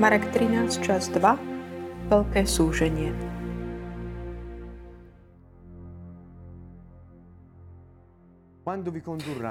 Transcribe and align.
Marek 0.00 0.32
13, 0.32 0.80
čas 0.80 1.12
2, 1.12 1.20
Veľké 2.08 2.48
súženie. 2.48 3.12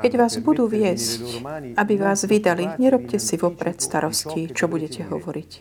Keď 0.02 0.14
vás 0.18 0.42
budú 0.42 0.66
viesť, 0.66 1.46
aby 1.78 1.94
vás 2.02 2.26
vydali, 2.26 2.66
nerobte 2.82 3.22
si 3.22 3.38
vopred 3.38 3.78
starosti, 3.78 4.50
čo 4.50 4.66
budete 4.66 5.06
hovoriť. 5.06 5.52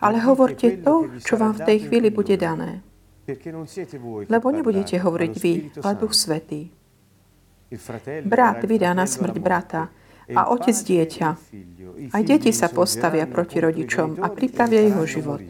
Ale 0.00 0.24
hovorte 0.24 0.80
to, 0.80 1.12
čo 1.20 1.36
vám 1.36 1.60
v 1.60 1.68
tej 1.68 1.78
chvíli 1.84 2.08
bude 2.08 2.32
dané. 2.40 2.80
Lebo 4.24 4.46
nebudete 4.56 4.96
hovoriť 4.96 5.32
vy, 5.36 5.52
ale 5.84 6.00
Duch 6.00 6.16
Svetý. 6.16 6.72
Brat 8.24 8.64
vydá 8.64 8.96
na 8.96 9.04
smrť 9.04 9.36
brata 9.36 9.92
a 10.34 10.50
otec 10.50 10.74
dieťa. 10.74 11.28
Aj 12.10 12.22
deti 12.26 12.50
sa 12.50 12.66
postavia 12.66 13.30
proti 13.30 13.62
rodičom 13.62 14.18
a 14.18 14.26
pripravia 14.32 14.90
jeho 14.90 15.04
život. 15.06 15.40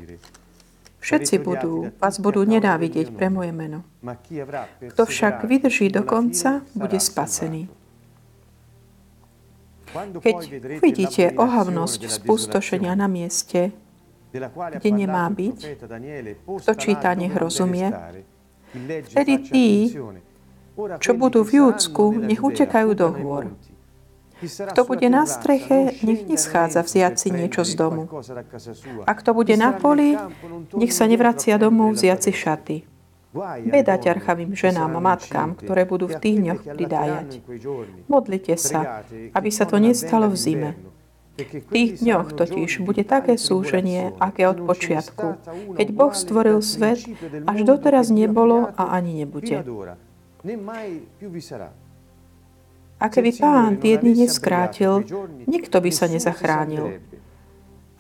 Všetci 1.00 1.38
budú, 1.38 1.94
vás 2.02 2.18
budú 2.18 2.42
nenávidieť 2.42 3.14
pre 3.14 3.30
moje 3.30 3.54
meno. 3.54 3.86
Kto 4.90 5.06
však 5.06 5.46
vydrží 5.46 5.86
do 5.94 6.02
konca, 6.02 6.66
bude 6.74 6.98
spasený. 6.98 7.70
Keď 9.96 10.36
uvidíte 10.82 11.30
ohavnosť 11.38 12.10
spustošenia 12.10 12.98
na 12.98 13.06
mieste, 13.06 13.70
kde 14.76 14.90
nemá 14.90 15.30
byť, 15.30 15.58
kto 16.42 16.72
číta, 16.74 17.14
nech 17.14 17.32
rozumie, 17.32 17.88
vtedy 19.06 19.34
tí, 19.46 19.68
čo 21.00 21.12
budú 21.14 21.46
v 21.46 21.64
Júdsku, 21.64 22.18
nech 22.18 22.42
utekajú 22.42 22.90
do 22.92 23.08
hôr. 23.14 23.54
Kto 24.44 24.84
bude 24.84 25.08
na 25.08 25.24
streche, 25.24 25.96
nech 26.04 26.28
neschádza 26.28 26.84
vziať 26.84 27.14
si 27.16 27.28
niečo 27.32 27.64
z 27.64 27.72
domu. 27.72 28.04
A 29.08 29.12
kto 29.16 29.32
bude 29.32 29.56
na 29.56 29.72
poli, 29.72 30.12
nech 30.76 30.92
sa 30.92 31.08
nevracia 31.08 31.56
domov 31.56 31.96
vziať 31.96 32.20
si 32.20 32.32
šaty. 32.36 32.76
Beda 33.68 33.96
ťarchavým 34.00 34.56
ženám 34.56 34.96
a 34.96 35.00
matkám, 35.00 35.56
ktoré 35.60 35.84
budú 35.84 36.08
v 36.08 36.20
tých 36.20 36.36
dňoch 36.40 36.62
pridájať. 36.72 37.28
Modlite 38.08 38.56
sa, 38.56 39.04
aby 39.32 39.50
sa 39.52 39.64
to 39.68 39.76
nestalo 39.76 40.28
v 40.32 40.36
zime. 40.36 40.70
V 41.36 41.68
tých 41.68 42.00
dňoch 42.00 42.32
totiž 42.32 42.80
bude 42.80 43.04
také 43.04 43.36
súženie, 43.36 44.16
aké 44.16 44.48
od 44.48 44.64
počiatku, 44.64 45.36
keď 45.76 45.86
Boh 45.92 46.16
stvoril 46.16 46.64
svet, 46.64 47.04
až 47.44 47.58
doteraz 47.60 48.08
nebolo 48.08 48.72
a 48.72 48.96
ani 48.96 49.20
nebude. 49.20 49.60
A 52.96 53.12
keby 53.12 53.36
pán 53.36 53.76
tie 53.76 54.00
dny 54.00 54.24
neskrátil, 54.24 55.04
nikto 55.44 55.84
by 55.84 55.90
sa 55.92 56.08
nezachránil. 56.08 57.04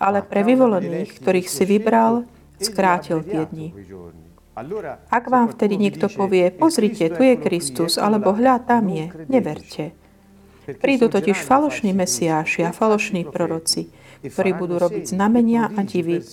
Ale 0.00 0.24
pre 0.24 0.40
vyvolených, 0.40 1.20
ktorých 1.20 1.48
si 1.48 1.64
vybral, 1.68 2.24
skrátil 2.56 3.20
tie 3.20 3.44
dni. 3.44 3.76
Ak 5.12 5.28
vám 5.28 5.52
vtedy 5.52 5.76
niekto 5.76 6.08
povie, 6.08 6.48
pozrite, 6.48 7.12
tu 7.12 7.20
je 7.20 7.36
Kristus, 7.36 8.00
alebo 8.00 8.32
hľa, 8.32 8.64
tam 8.64 8.88
je, 8.88 9.12
neverte. 9.28 9.92
Prídu 10.80 11.12
totiž 11.12 11.44
falošní 11.44 11.92
mesiáši 11.92 12.64
a 12.64 12.72
falošní 12.72 13.28
proroci, 13.28 13.92
ktorí 14.24 14.56
budú 14.56 14.80
robiť 14.80 15.12
znamenia 15.12 15.68
a 15.76 15.84
divy, 15.84 16.24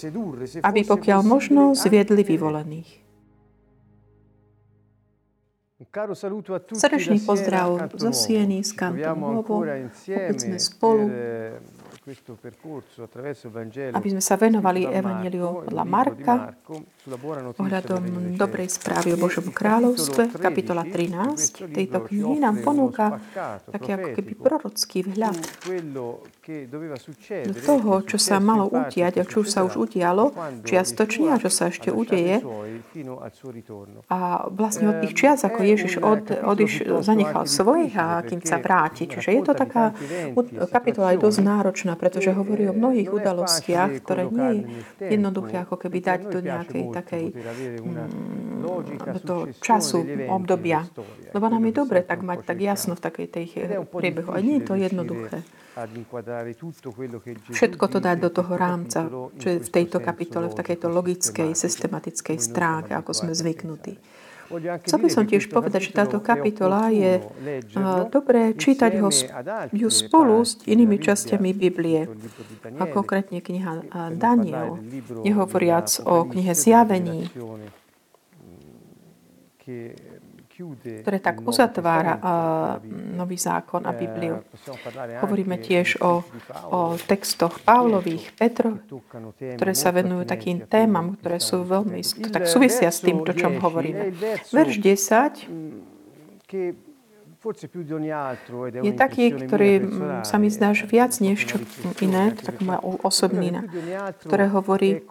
aby 0.64 0.82
pokiaľ 0.88 1.20
možno 1.22 1.76
zviedli 1.76 2.24
vyvolených. 2.24 3.03
Srdečný 6.74 7.26
pozdrav 7.26 7.90
zo 7.98 8.14
Sieny, 8.14 8.62
z 8.62 8.72
kantu 8.78 9.10
Opäť 9.98 10.38
sme 10.46 10.58
spolu. 10.62 11.10
aby 13.96 14.08
sme 14.12 14.20
sa 14.20 14.36
venovali 14.36 14.84
Evangeliu 14.86 15.64
podľa 15.66 15.86
Marka 15.88 16.36
ohľadom 17.58 18.36
dobrej 18.36 18.70
správy 18.76 19.16
o 19.16 19.18
Božom 19.18 19.50
kráľovstve. 19.50 20.36
Kapitola 20.36 20.84
13 20.84 21.72
tejto 21.72 22.04
knihy 22.06 22.44
nám 22.44 22.60
ponúka 22.60 23.24
taký 23.72 23.96
ako 23.96 24.08
keby 24.20 24.34
prorocký 24.36 25.00
vhľad 25.10 25.40
toho, 27.66 27.94
čo 28.06 28.18
sa 28.22 28.38
malo 28.38 28.70
utiať 28.70 29.14
a 29.18 29.24
čo 29.26 29.42
sa 29.48 29.66
už 29.66 29.80
udialo, 29.80 30.36
čiastočne 30.68 31.34
a 31.34 31.42
čo 31.42 31.50
sa 31.50 31.72
ešte 31.74 31.90
udeje. 31.90 32.44
A 34.12 34.46
vlastne 34.52 34.92
od 34.92 34.98
tých 35.02 35.14
čias, 35.18 35.42
ako 35.48 35.60
Ježiš 35.64 35.94
od, 36.04 36.30
odiš, 36.30 36.86
zanechal 37.02 37.48
svojich 37.48 37.96
a 37.96 38.22
kým 38.22 38.44
sa 38.44 38.60
vráti. 38.60 39.08
Čiže 39.08 39.30
je 39.34 39.42
to 39.42 39.54
taká, 39.56 39.96
kapitola 40.70 41.16
je 41.16 41.24
dosť 41.24 41.40
náročná 41.42 41.94
pretože 42.04 42.36
hovorí 42.36 42.68
o 42.68 42.76
mnohých 42.76 43.08
udalostiach, 43.08 44.04
ktoré 44.04 44.28
nie 44.28 44.68
je 45.00 45.16
jednoduché 45.16 45.64
ako 45.64 45.80
keby 45.80 45.98
dať 46.04 46.20
do 46.28 46.40
nejakej 46.44 46.84
takej 46.92 47.26
mm, 47.80 48.60
do 49.16 49.20
toho 49.24 49.44
času, 49.64 50.04
obdobia. 50.28 50.84
Lebo 51.32 51.46
nám 51.48 51.64
je 51.64 51.74
dobre 51.74 52.04
tak 52.04 52.20
mať 52.20 52.44
tak 52.44 52.60
jasno 52.60 53.00
v 53.00 53.02
takej 53.08 53.28
tej 53.32 53.46
priebehu. 53.88 54.36
A 54.36 54.44
nie 54.44 54.60
je 54.60 54.68
to 54.68 54.76
jednoduché. 54.76 55.48
Všetko 57.50 57.86
to 57.90 57.98
dať 57.98 58.18
do 58.22 58.30
toho 58.30 58.54
rámca, 58.54 59.10
čo 59.42 59.48
je 59.50 59.58
v 59.58 59.70
tejto 59.74 59.98
kapitole, 59.98 60.46
v 60.50 60.58
takejto 60.58 60.86
logickej, 60.86 61.58
systematickej 61.58 62.38
stránke, 62.38 62.94
ako 62.94 63.12
sme 63.14 63.32
zvyknutí. 63.34 63.98
Chcel 64.54 65.00
by 65.02 65.10
som 65.10 65.26
tiež 65.26 65.50
povedať, 65.50 65.90
že 65.90 65.98
táto 65.98 66.22
kapitola 66.22 66.94
je 66.94 67.26
dobré 68.14 68.54
čítať 68.54 69.02
ho, 69.02 69.10
ju 69.74 69.90
spolu 69.90 70.46
s 70.46 70.62
inými 70.70 71.02
časťami 71.02 71.50
Biblie. 71.58 72.06
A 72.78 72.86
konkrétne 72.86 73.42
kniha 73.42 73.82
Daniel, 74.14 74.78
nehovoriac 75.26 75.90
o 76.06 76.30
knihe 76.30 76.54
Zjavení, 76.54 77.34
ktoré 80.54 81.18
tak 81.18 81.42
uzatvára 81.42 82.20
nový 83.18 83.38
zákon 83.42 83.86
a 83.90 83.92
Bibliu. 83.92 84.46
Hovoríme 85.26 85.58
tiež 85.58 85.98
o, 86.02 86.22
o 86.70 86.80
textoch 86.98 87.58
Pavlových, 87.66 88.34
Petro, 88.38 88.78
ktoré 89.38 89.74
sa 89.74 89.90
venujú 89.90 90.30
takým 90.30 90.70
témam, 90.70 91.18
ktoré 91.18 91.42
sú 91.42 91.66
veľmi, 91.66 92.06
tak 92.30 92.46
súvisia 92.46 92.94
s 92.94 93.02
tým, 93.02 93.26
o 93.26 93.34
čom 93.34 93.58
hovoríme. 93.58 94.14
Verš 94.54 94.76
10 94.78 95.74
je 98.84 98.94
taký, 98.96 99.26
ktorý 99.36 99.72
sa 100.24 100.40
mi 100.40 100.48
zdá, 100.48 100.72
viac 100.88 101.12
než 101.20 101.44
čo 101.44 101.60
iné, 102.00 102.32
to 102.32 102.48
tak 102.48 102.64
moja 102.64 102.80
osobný, 103.04 103.60
ktoré 104.24 104.48
hovorí 104.48 105.04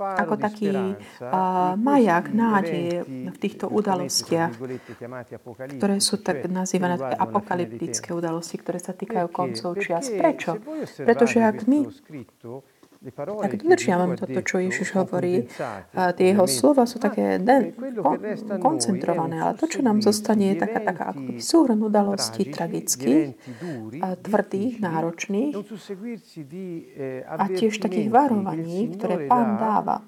ako 0.00 0.34
taký 0.40 0.72
uh, 0.72 1.76
majak 1.76 2.32
nádeje 2.32 3.04
v 3.04 3.36
týchto 3.36 3.68
udalostiach, 3.68 4.56
ktoré 5.76 5.96
sú 6.00 6.16
tak 6.24 6.48
nazývané 6.48 6.96
také 6.96 7.16
apokalyptické 7.20 8.08
udalosti, 8.16 8.56
ktoré 8.56 8.78
sa 8.80 8.96
týkajú 8.96 9.26
koncov 9.28 9.76
čias. 9.76 10.08
Prečo? 10.08 10.56
Pretože 11.04 11.44
ak 11.44 11.68
my 11.68 11.84
tak 13.16 13.52
dodržiavame 13.62 14.16
toto, 14.16 14.40
čo 14.42 14.56
Ježiš 14.58 14.96
hovorí. 14.96 15.46
A 15.94 16.10
tie 16.16 16.32
jeho 16.34 16.46
slova 16.48 16.88
sú 16.88 16.98
také 16.98 17.38
den, 17.38 17.76
kon, 18.00 18.18
koncentrované, 18.58 19.40
ale 19.42 19.52
to, 19.54 19.68
čo 19.68 19.80
nám 19.84 20.00
zostane, 20.02 20.54
je 20.54 20.56
taká, 20.60 20.80
taká 20.82 21.04
ako 21.14 21.38
súhrn 21.38 21.78
udalostí 21.82 22.48
tragických, 22.48 23.36
a 24.02 24.16
tvrdých, 24.16 24.80
náročných 24.80 25.52
a 27.26 27.44
tiež 27.52 27.78
takých 27.78 28.08
varovaní, 28.08 28.96
ktoré 28.96 29.28
Pán 29.28 29.60
dáva 29.60 30.02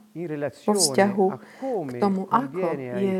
vo 0.64 0.72
vzťahu 0.74 1.26
k 1.86 1.92
tomu, 2.00 2.26
ako 2.26 2.66
je 2.98 3.16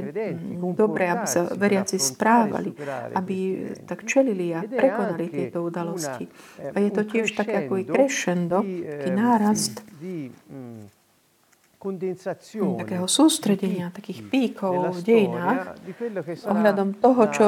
dobré, 0.74 1.04
aby 1.12 1.26
sa 1.28 1.46
veriaci 1.52 2.00
správali, 2.00 2.72
aby 3.14 3.36
tak 3.84 4.08
čelili 4.08 4.56
a 4.56 4.64
prekonali 4.64 5.24
tieto 5.28 5.62
udalosti. 5.62 6.26
A 6.72 6.76
je 6.80 6.90
to 6.90 7.02
tiež 7.06 7.36
také 7.36 7.68
ako 7.68 7.74
i 7.78 7.84
crescendo, 7.86 8.64
taký 8.64 9.10
nárast 9.12 9.84
takého 11.78 13.06
sústredenia, 13.06 13.94
takých 13.94 14.26
píkov 14.26 14.98
v 14.98 15.00
dejinách 15.06 15.78
ohľadom 16.50 16.98
toho, 16.98 17.22
čo 17.30 17.46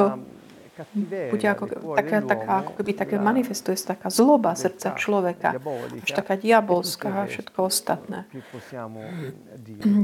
bude 1.29 1.47
ako, 1.51 1.63
taká, 1.99 2.17
taká, 2.23 2.51
ako 2.63 2.71
keby 2.79 2.91
také 2.95 3.15
manifestuje 3.19 3.75
sa 3.75 3.93
taká 3.93 4.07
zloba 4.07 4.55
srdca 4.55 4.95
človeka, 4.95 5.59
až 5.99 6.09
taká 6.15 6.39
diabolská 6.39 7.11
a 7.11 7.27
všetko 7.27 7.59
ostatné. 7.67 8.25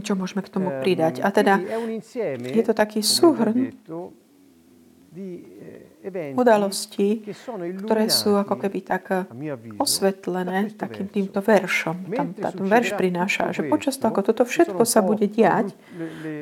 Čo 0.04 0.14
môžeme 0.20 0.44
k 0.44 0.50
tomu 0.52 0.70
pridať? 0.84 1.24
A 1.24 1.32
teda 1.32 1.60
je 2.38 2.64
to 2.64 2.74
taký 2.76 3.00
súhrn 3.00 3.72
udalosti, 6.36 7.24
ktoré 7.84 8.08
sú 8.08 8.38
ako 8.40 8.56
keby 8.56 8.80
tak 8.84 9.28
osvetlené 9.78 10.74
takým 10.76 11.08
týmto 11.08 11.40
veršom. 11.44 12.08
Tam 12.14 12.28
táto 12.34 12.64
verš 12.64 12.96
prináša, 12.96 13.52
že 13.52 13.68
počas 13.68 14.00
toho, 14.00 14.12
ako 14.12 14.22
toto 14.24 14.44
všetko 14.48 14.84
sa 14.88 15.04
bude 15.04 15.28
diať, 15.28 15.74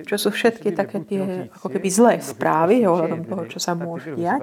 čo 0.06 0.16
sú 0.16 0.30
všetky 0.32 0.74
také 0.76 1.02
tie 1.04 1.50
ako 1.52 1.68
keby 1.72 1.88
zlé 1.90 2.14
správy 2.22 2.86
ohľadom 2.86 3.22
toho, 3.26 3.44
čo 3.50 3.60
sa 3.62 3.74
môže 3.74 4.14
diať, 4.14 4.42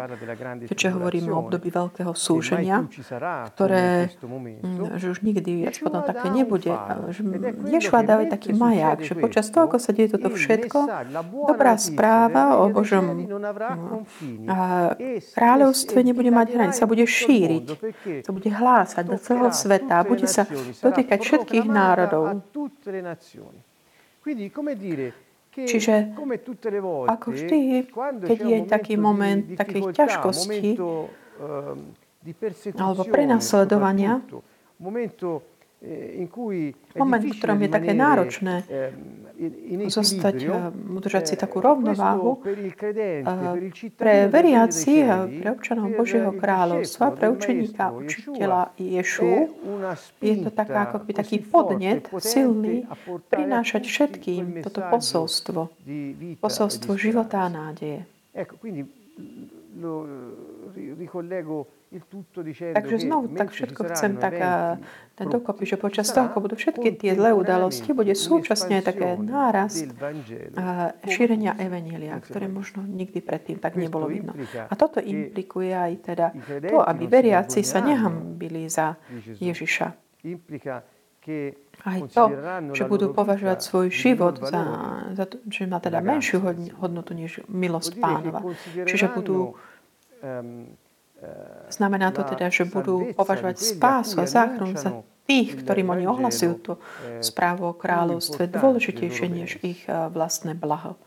keďže 0.69 0.88
hovoríme 0.98 1.30
o 1.30 1.38
období 1.46 1.69
veľkého 1.70 2.12
súženia, 2.16 2.86
ktoré, 3.54 4.10
mm, 4.22 4.98
že 4.98 5.06
už 5.12 5.22
nikdy 5.22 5.66
viac 5.66 5.76
potom 5.78 6.02
také 6.02 6.28
nebude. 6.30 6.72
Ješua 7.69 8.02
dáva 8.06 8.24
taký 8.26 8.54
maják, 8.54 9.02
že 9.02 9.14
počas 9.19 9.48
toho, 9.50 9.70
ako 9.70 9.78
sa 9.78 9.94
deje 9.94 10.14
toto 10.14 10.32
všetko, 10.32 10.78
dobrá 11.48 11.78
správa 11.78 12.58
o 12.62 12.69
Božom 12.70 13.26
kráľovstve 15.20 15.98
nebude 16.00 16.30
mať 16.30 16.46
hranic, 16.54 16.74
sa 16.78 16.86
bude 16.86 17.04
šíriť, 17.04 17.64
sa 18.24 18.30
bude 18.32 18.50
hlásať 18.52 19.04
do 19.04 19.18
celého 19.18 19.52
sveta 19.52 20.00
a 20.00 20.06
bude 20.06 20.24
sa 20.30 20.46
dotýkať 20.80 21.18
všetkých 21.20 21.66
národov. 21.66 22.40
Čiže 25.52 26.16
ako 27.12 27.26
vždy, 27.28 27.60
keď 28.24 28.38
je 28.40 28.58
taký 28.64 28.94
moment 28.96 29.44
takých 29.52 29.92
ťažkostí 29.92 30.80
alebo 32.80 33.02
prenasledovania, 33.04 34.24
moment, 36.94 37.23
v 37.23 37.34
ktorom 37.38 37.58
je 37.62 37.70
také 37.70 37.93
náročné 37.94 38.55
zostať, 39.90 40.37
udržať 40.70 41.25
si 41.26 41.34
takú 41.34 41.58
rovnováhu 41.58 42.38
pre 43.99 44.31
veriaci 44.31 45.02
a 45.02 45.26
pre 45.26 45.49
občanov 45.50 45.90
Božieho 45.99 46.31
kráľovstva, 46.31 47.11
pre 47.19 47.26
učeníka, 47.32 47.90
učiteľa 47.90 48.70
Ješu, 48.79 49.50
je 50.23 50.34
to 50.46 50.50
taká, 50.55 50.87
ako 50.87 51.02
by 51.02 51.12
taký 51.19 51.43
podnet 51.43 52.06
silný 52.23 52.87
prinášať 53.26 53.82
všetkým 53.82 54.62
toto 54.62 54.87
posolstvo. 54.87 55.61
Posolstvo 56.38 56.94
života 56.94 57.46
a 57.46 57.49
nádeje. 57.50 58.06
Takže 62.72 62.96
znovu 63.04 63.36
tak 63.36 63.52
všetko 63.52 63.80
chcem 63.92 64.16
tak 64.16 64.34
ten 65.12 65.26
dokopy, 65.28 65.69
že 65.69 65.76
počas 65.76 66.08
toho, 66.08 66.32
ako 66.32 66.48
budú 66.48 66.56
všetky 66.56 66.96
tie 66.96 67.12
zlé 67.12 67.36
udalosti, 67.36 67.92
bude 67.92 68.16
súčasne 68.16 68.80
také 68.80 69.20
nárast 69.20 69.92
šírenia 71.04 71.52
Evanielia, 71.60 72.16
ktoré 72.16 72.48
možno 72.48 72.80
nikdy 72.80 73.20
predtým 73.20 73.60
tak 73.60 73.76
nebolo 73.76 74.08
vidno. 74.08 74.32
A 74.56 74.72
toto 74.72 75.04
implikuje 75.04 75.76
aj 75.76 75.92
teda 76.00 76.26
to, 76.64 76.80
aby 76.80 77.04
veriaci 77.04 77.60
sa 77.60 77.84
nehambili 77.84 78.72
za 78.72 78.96
Ježiša. 79.36 79.86
Aj 81.82 82.00
to, 82.10 82.24
že 82.74 82.82
budú 82.90 83.14
považovať 83.14 83.58
svoj 83.62 83.86
život 83.94 84.42
za, 84.42 84.62
za 85.14 85.24
to, 85.28 85.38
že 85.46 85.70
má 85.70 85.78
teda 85.78 86.02
menšiu 86.02 86.42
hodnotu 86.80 87.14
než 87.14 87.44
milosť 87.46 88.00
pánova. 88.00 88.42
Čiže 88.74 89.12
budú 89.14 89.54
Znamená 91.70 92.10
to 92.10 92.26
teda, 92.26 92.50
že 92.50 92.66
budú 92.66 93.14
považovať 93.14 93.56
spásu 93.62 94.19
a 94.19 94.26
záchranu 94.26 94.74
za 94.74 95.06
tých, 95.26 95.54
ktorým 95.62 95.94
oni 95.94 96.04
ohlasujú 96.10 96.54
tú 96.58 96.72
správu 97.22 97.70
o 97.70 97.74
kráľovstve, 97.78 98.50
dôležitejšie 98.50 99.26
než 99.30 99.50
ich 99.62 99.86
eh, 99.86 100.10
vlastné 100.10 100.58
blaho. 100.58 100.98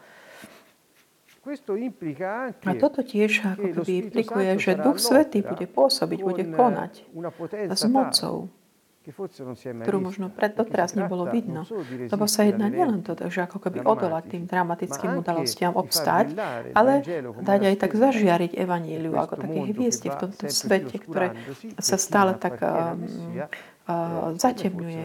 A 2.65 2.71
toto 2.73 3.05
tiež 3.05 3.45
ako 3.45 3.65
keby 3.69 3.91
implikuje, 4.09 4.49
že 4.57 4.81
Duch 4.81 4.97
Svetý 4.97 5.45
bude 5.45 5.69
pôsobiť, 5.69 6.19
bude 6.25 6.41
konať 6.49 7.05
s 7.69 7.83
mocou, 7.85 8.49
ktorú 9.11 9.97
možno 10.01 10.33
pred 10.33 10.57
doteraz 10.57 10.97
nebolo 10.97 11.29
vidno. 11.29 11.61
Lebo 12.09 12.25
sa 12.25 12.47
jedná 12.47 12.71
nielen 12.71 13.05
to, 13.05 13.13
že 13.29 13.45
ako 13.45 13.61
keby 13.61 13.85
odolať 13.85 14.33
tým 14.33 14.43
dramatickým 14.49 15.21
udalostiam, 15.21 15.77
obstať, 15.77 16.33
ale 16.73 17.05
dať 17.41 17.61
aj 17.69 17.75
tak 17.77 17.91
zažiariť 17.93 18.51
evaníliu, 18.57 19.13
ako 19.13 19.45
také 19.45 19.59
hviezdy 19.69 20.07
v 20.09 20.17
tomto 20.17 20.45
svete, 20.49 20.97
ktoré 21.05 21.37
sa 21.77 22.01
stále 22.01 22.33
tak 22.39 22.57
zatemňuje 24.41 25.03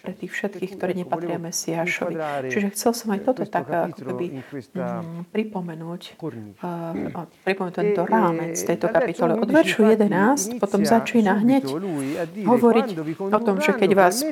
pre 0.00 0.12
tých 0.16 0.32
všetkých, 0.32 0.70
ktorí 0.80 0.92
nepatria 1.04 1.36
Mesiášovi. 1.36 2.16
Čiže 2.48 2.72
chcel 2.72 2.92
som 2.96 3.08
aj 3.12 3.20
toto 3.28 3.44
tak 3.44 3.68
ako 3.68 4.00
keby 4.08 4.40
mm, 4.40 5.28
pripomenúť, 5.28 6.02
uh, 6.16 7.28
pripomenúť 7.44 7.74
tento 7.76 8.02
rámec 8.08 8.56
tejto 8.56 8.88
kapitoly. 8.88 9.36
Od 9.36 9.50
veršu 9.52 9.84
11 9.84 10.56
potom 10.56 10.80
začína 10.80 11.44
hneď 11.44 11.68
hovoriť 12.40 12.88
o 13.20 13.40
tom, 13.44 13.60
že 13.60 13.76
keď 13.76 13.90
vás 13.92 14.24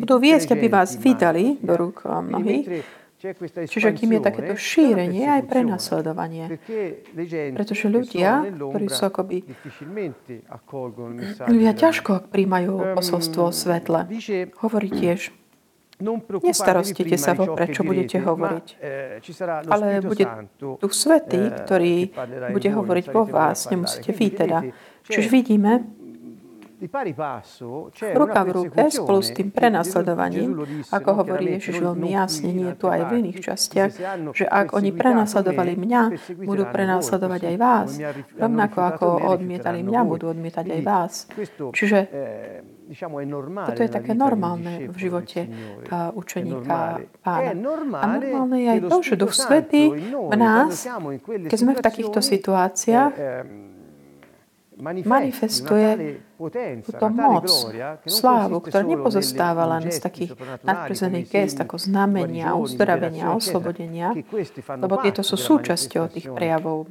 budú 0.00 0.16
viesť, 0.16 0.56
aby 0.56 0.66
vás 0.72 0.96
vydali 0.96 1.60
do 1.60 1.76
rúk 1.76 2.08
mnohých, 2.08 2.84
Čiže 3.68 3.92
kým 3.92 4.16
je 4.16 4.20
takéto 4.24 4.54
šírenie 4.56 5.28
aj 5.28 5.42
prenasledovanie. 5.44 6.56
Pretože 7.52 7.92
ľudia, 7.92 8.48
ktorí 8.48 8.86
sú 8.88 9.02
akoby... 9.04 9.44
Ľudia 11.44 11.72
ťažko 11.76 12.32
príjmajú 12.32 12.96
posolstvo 12.96 13.40
o 13.48 13.52
svetle. 13.52 14.08
Hovorí 14.64 14.88
tiež, 14.88 15.36
Nestarostite 16.40 17.20
sa 17.20 17.36
vopred, 17.36 17.76
čo 17.76 17.84
budete 17.84 18.24
hovoriť. 18.24 18.66
Ale 19.68 20.00
bude 20.00 20.24
Duch 20.56 20.94
Svetý, 20.96 21.52
ktorý 21.52 22.08
bude 22.56 22.70
hovoriť 22.72 23.06
vo 23.12 23.28
vás. 23.28 23.68
Nemusíte 23.68 24.16
vy 24.16 24.26
teda. 24.32 24.58
Čiže 25.04 25.28
vidíme, 25.28 25.84
ruka 28.16 28.40
v 28.44 28.50
ruke 28.50 28.82
spolu 28.88 29.20
s 29.20 29.30
tým 29.36 29.52
prenasledovaním, 29.52 30.64
ako 30.88 31.10
hovorí 31.24 31.60
Ježiš 31.60 31.84
veľmi 31.84 32.08
jasne, 32.16 32.50
nie 32.50 32.72
tu 32.78 32.88
aj 32.88 33.08
v 33.08 33.20
iných 33.20 33.38
častiach, 33.44 33.90
že 34.32 34.44
ak 34.48 34.72
oni 34.72 34.90
prenasledovali 34.96 35.76
mňa, 35.76 36.02
budú 36.44 36.64
prenasledovať 36.68 37.40
aj 37.52 37.56
vás. 37.60 37.88
Rovnako 38.38 38.78
ako 38.80 39.06
odmietali 39.36 39.84
mňa, 39.84 40.00
budú 40.08 40.32
odmietať 40.32 40.66
aj 40.72 40.80
vás. 40.80 41.12
Čiže 41.76 41.98
toto 43.70 43.82
je 43.86 43.90
také 43.90 44.18
normálne 44.18 44.90
v 44.90 44.96
živote 44.98 45.46
učeníka 46.16 47.06
pána. 47.22 47.54
A 48.02 48.14
normálne 48.18 48.58
je 48.58 48.68
aj 48.74 48.80
to, 48.90 48.96
že 49.06 49.14
Duch 49.14 49.34
Svetý 49.36 49.94
v 50.10 50.34
nás, 50.34 50.90
keď 51.22 51.58
sme 51.58 51.78
v 51.78 51.82
takýchto 51.86 52.18
situáciách, 52.18 53.14
manifestuje 54.82 56.20
túto 56.84 57.06
moc, 57.12 57.46
slávu, 58.08 58.56
ktorá 58.64 58.82
nepozostáva 58.82 59.68
len 59.76 59.92
z 59.92 60.00
takých 60.00 60.30
nadprirodzených 60.64 61.26
gest, 61.28 61.56
ako 61.60 61.76
znamenia, 61.76 62.56
uzdravenia, 62.56 63.36
oslobodenia, 63.36 64.16
lebo 64.80 64.94
tieto 65.04 65.20
sú 65.20 65.36
súčasťou 65.36 66.08
tých 66.08 66.32
prejavov 66.32 66.88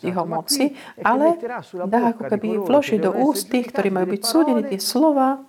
jeho 0.00 0.24
moci, 0.24 0.72
ale 1.04 1.36
dá 1.84 2.16
ako 2.16 2.22
keby 2.32 2.48
vložiť 2.64 2.98
do 3.04 3.12
úst 3.12 3.52
tých, 3.52 3.68
ktorí 3.68 3.92
majú 3.92 4.16
byť 4.16 4.22
súdení 4.24 4.62
tie 4.64 4.80
slova, 4.80 5.44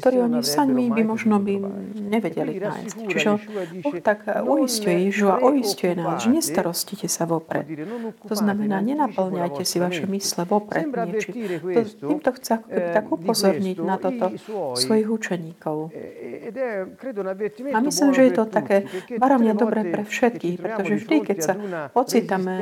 ktorí 0.00 0.16
oni 0.20 0.40
sami 0.42 0.90
by 0.90 1.02
možno 1.06 1.36
by 1.40 1.54
nevedeli 1.96 2.58
nájsť. 2.60 2.96
Čiže 3.08 3.28
Boh 3.84 3.96
tak 4.02 4.26
uistuje 4.44 5.08
Ježu 5.08 5.32
a 5.32 5.40
uistuje 5.40 5.96
nás, 5.96 6.24
že 6.24 6.30
nestarostite 6.34 7.06
sa 7.06 7.24
vopred. 7.24 7.66
To 8.26 8.34
znamená, 8.34 8.82
nenaplňajte 8.82 9.62
si 9.64 9.76
vaše 9.80 10.04
mysle 10.10 10.44
vopred 10.44 10.88
niečím. 10.90 11.60
To, 11.60 11.80
týmto 12.10 12.30
chce 12.36 12.54
keby 12.66 12.88
tak 12.92 13.06
upozorniť 13.12 13.76
na 13.80 13.96
toto 13.96 14.26
svojich 14.76 15.08
učeníkov. 15.08 15.76
A 17.70 17.78
myslím, 17.80 18.10
že 18.14 18.22
je 18.28 18.32
to 18.34 18.44
také 18.50 18.76
varovne 19.16 19.54
dobré 19.54 19.86
pre 19.86 20.02
všetkých, 20.04 20.56
pretože 20.60 20.94
vždy, 21.06 21.16
keď 21.24 21.38
sa 21.38 21.54
ocitáme 21.94 22.54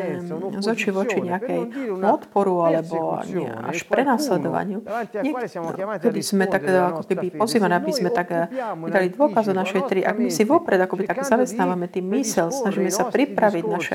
z 0.59 0.67
oči 0.69 0.91
voči 0.93 1.19
nejakej 1.23 1.61
odporu 2.03 2.69
alebo 2.69 3.19
až 3.65 3.79
prenasledovaniu, 3.89 4.85
niekedy 5.25 6.21
sme 6.21 6.38
tak 6.47 6.69
ako 6.69 7.03
keby 7.09 7.35
pozývaní, 7.35 7.75
aby 7.75 7.91
sme 7.91 8.11
tak 8.13 8.29
eh, 8.31 8.47
dali 8.87 9.09
dôkaz 9.11 9.51
o 9.51 9.55
našej 9.57 9.83
tri. 9.89 10.01
Ak 10.05 10.21
my 10.21 10.31
si 10.31 10.45
vopred 10.45 10.79
akoby 10.79 11.09
tak 11.09 11.25
zamestnávame 11.25 11.89
tým 11.89 12.07
mysel, 12.15 12.53
snažíme 12.53 12.93
sa 12.93 13.09
pripraviť 13.09 13.65
naše 13.65 13.95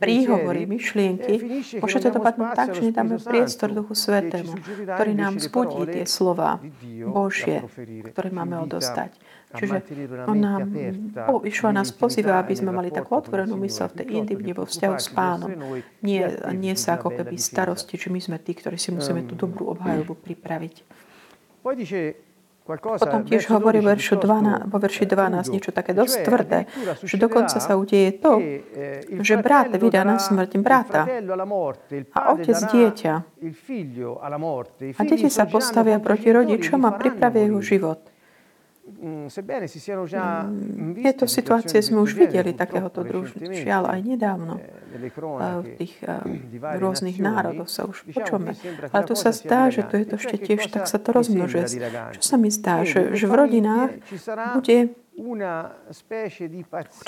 príhovory, 0.00 0.66
myšlienky, 0.66 1.34
môžete 1.78 2.10
to 2.10 2.18
padnúť 2.18 2.50
tak, 2.56 2.68
že 2.74 2.90
nedáme 2.90 3.20
priestor 3.20 3.70
Duchu 3.70 3.94
Svetému, 3.94 4.56
ktorý 4.96 5.12
nám 5.12 5.38
vzbudí 5.38 6.00
tie 6.00 6.04
slova 6.08 6.58
Božie, 7.06 7.62
ktoré 8.10 8.28
máme 8.32 8.58
odostať. 8.64 9.14
Čiže 9.54 9.76
on 10.26 10.38
nám, 10.42 10.62
oh, 11.30 11.38
Išua 11.46 11.70
nás 11.70 11.94
pozýva, 11.94 12.42
aby 12.42 12.58
sme 12.58 12.74
mali 12.74 12.90
takú 12.90 13.14
otvorenú 13.14 13.54
mysel 13.62 13.86
v 13.86 14.02
tej 14.02 14.06
intimne 14.18 14.50
vo 14.50 14.66
vzťahu 14.66 14.96
s 14.98 15.08
pánom. 15.14 15.50
Nie, 16.02 16.26
nie 16.58 16.74
sa 16.74 16.98
ako 16.98 17.14
keby 17.22 17.38
starosti, 17.38 17.94
či 17.94 18.10
my 18.10 18.18
sme 18.18 18.42
tí, 18.42 18.50
ktorí 18.58 18.74
si 18.74 18.90
musíme 18.90 19.22
tú 19.22 19.38
dobrú 19.38 19.70
obhajobu 19.70 20.18
pripraviť. 20.18 21.04
Potom 22.64 23.28
tiež 23.28 23.52
hovorí 23.52 23.84
veršu 23.84 24.16
12, 24.16 24.72
vo 24.72 24.78
verši 24.80 25.04
12 25.04 25.52
niečo 25.52 25.68
také 25.68 25.92
dosť 25.92 26.16
tvrdé, 26.24 26.64
že 27.04 27.20
dokonca 27.20 27.60
sa 27.60 27.76
udeje 27.76 28.16
to, 28.16 28.40
že 29.20 29.36
brat 29.36 29.68
vydá 29.76 30.00
na 30.00 30.16
smrť 30.16 30.50
brata 30.64 31.04
a 32.16 32.20
otec 32.32 32.56
dieťa. 32.56 33.12
A 34.96 35.02
deti 35.04 35.28
sa 35.28 35.44
postavia 35.44 36.00
proti 36.00 36.32
rodičom 36.32 36.80
a 36.88 36.96
pripravia 36.96 37.52
jeho 37.52 37.60
život. 37.60 38.00
Mm, 38.84 39.32
mm, 39.32 40.92
tieto 41.00 41.24
situácie 41.24 41.80
sme 41.80 42.04
už 42.04 42.20
videli 42.20 42.52
takéhoto 42.52 43.00
družu, 43.00 43.40
žiaľ 43.40 43.96
aj 43.96 44.00
nedávno. 44.04 44.60
Eh, 44.60 45.58
v 45.64 45.68
tých 45.80 45.94
eh, 46.04 46.20
rôznych 46.76 47.16
národoch 47.16 47.72
sa 47.72 47.88
už 47.88 48.04
počujeme. 48.04 48.52
Ale 48.92 49.02
tu 49.08 49.16
sa 49.16 49.32
zdá, 49.32 49.72
že 49.72 49.88
to 49.88 49.96
je 49.96 50.04
to 50.04 50.14
ešte 50.20 50.36
tiež, 50.36 50.68
tak 50.68 50.84
sa 50.84 51.00
to 51.00 51.16
rozmnožuje. 51.16 51.64
Čo 52.20 52.22
sa 52.22 52.36
mi 52.36 52.52
zdá, 52.52 52.84
že, 52.84 53.16
že 53.16 53.24
v 53.24 53.34
rodinách 53.34 53.90
bude 54.52 54.92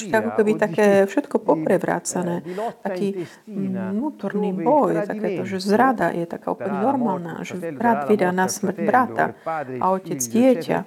tak 0.07 0.15
ako 0.15 0.31
keby 0.39 0.53
také 0.63 0.87
všetko 1.11 1.43
poprevrácané, 1.43 2.41
eh, 2.41 2.73
taký 2.81 3.09
vnútorný 3.51 4.55
boj, 4.55 5.05
takéto, 5.05 5.43
že 5.43 5.59
zrada 5.59 6.15
je 6.15 6.25
taká 6.25 6.55
úplne 6.55 6.81
normálna, 6.81 7.43
že 7.43 7.59
brat 7.75 8.07
vydá 8.07 8.31
na 8.31 8.47
smrť 8.47 8.79
brata 8.81 9.35
a 9.83 9.85
otec 9.93 10.23
dieťa 10.23 10.79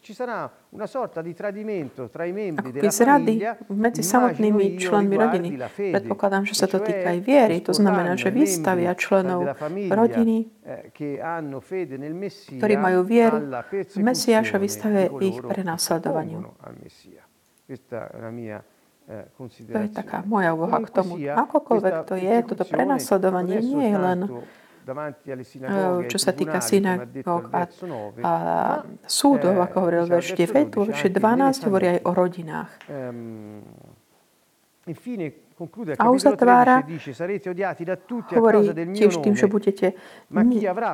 ci 0.00 0.14
sarà 0.16 0.48
una 0.72 0.86
sorta 0.88 1.20
di 1.20 1.34
tradimento 1.36 2.08
tra 2.08 2.24
i 2.24 2.32
membri 2.32 2.72
della 2.72 2.90
famiglia 2.90 3.52
medzi 3.68 4.00
samotnými 4.00 4.80
členmi 4.80 5.16
rodiny. 5.16 5.48
Predpokladám, 5.92 6.48
že 6.48 6.56
sa 6.56 6.64
to 6.64 6.80
týka 6.80 7.12
aj 7.12 7.20
viery. 7.20 7.60
To 7.60 7.76
znamená, 7.76 8.16
že 8.16 8.32
vystavia 8.32 8.96
členov 8.96 9.44
rodiny, 9.92 10.48
ktorí 12.56 12.74
majú 12.80 13.04
vieru 13.04 13.44
v 13.68 14.00
Mesiáša, 14.00 14.56
vystavia 14.56 15.12
ich 15.20 15.36
prenasledovaniu. 15.44 16.48
To 19.68 19.78
je 19.84 19.90
taká 19.92 20.24
moja 20.24 20.56
úvaha 20.56 20.80
k 20.80 20.88
tomu. 20.88 21.20
Akokoľvek 21.20 22.08
to 22.08 22.16
je, 22.16 22.34
toto 22.48 22.64
prenasledovanie 22.64 23.60
nie 23.60 23.92
je 23.92 23.98
len 24.00 24.20
čo 26.08 26.18
sa 26.20 26.32
týka 26.36 26.60
synagóg 26.60 27.48
a, 27.50 27.64
a 28.20 28.32
súdov, 29.08 29.56
ako 29.64 29.76
hovoril 29.80 30.04
verš 30.04 30.36
9, 30.36 30.76
vo 30.76 30.84
verši 30.84 31.08
12 31.08 31.66
hovorí 31.68 31.86
aj 31.96 32.00
o 32.04 32.10
rodinách. 32.12 32.72
A 35.96 36.04
uzatvára, 36.10 36.82
hovorí 38.34 38.60
tiež 38.92 39.22
tým, 39.22 39.38
že 39.38 39.46
budete, 39.46 39.94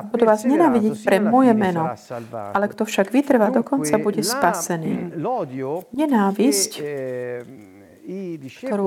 budú 0.07 0.23
vás 0.23 0.45
nenávidieť 0.45 0.95
pre 1.01 1.17
moje 1.19 1.51
meno, 1.57 1.91
ale 2.31 2.65
kto 2.69 2.85
však 2.85 3.09
vytrvá 3.09 3.49
do 3.49 3.65
konca, 3.65 3.97
bude 3.97 4.21
spasený. 4.21 5.17
Nenávisť 5.91 6.71
ktorú 8.67 8.85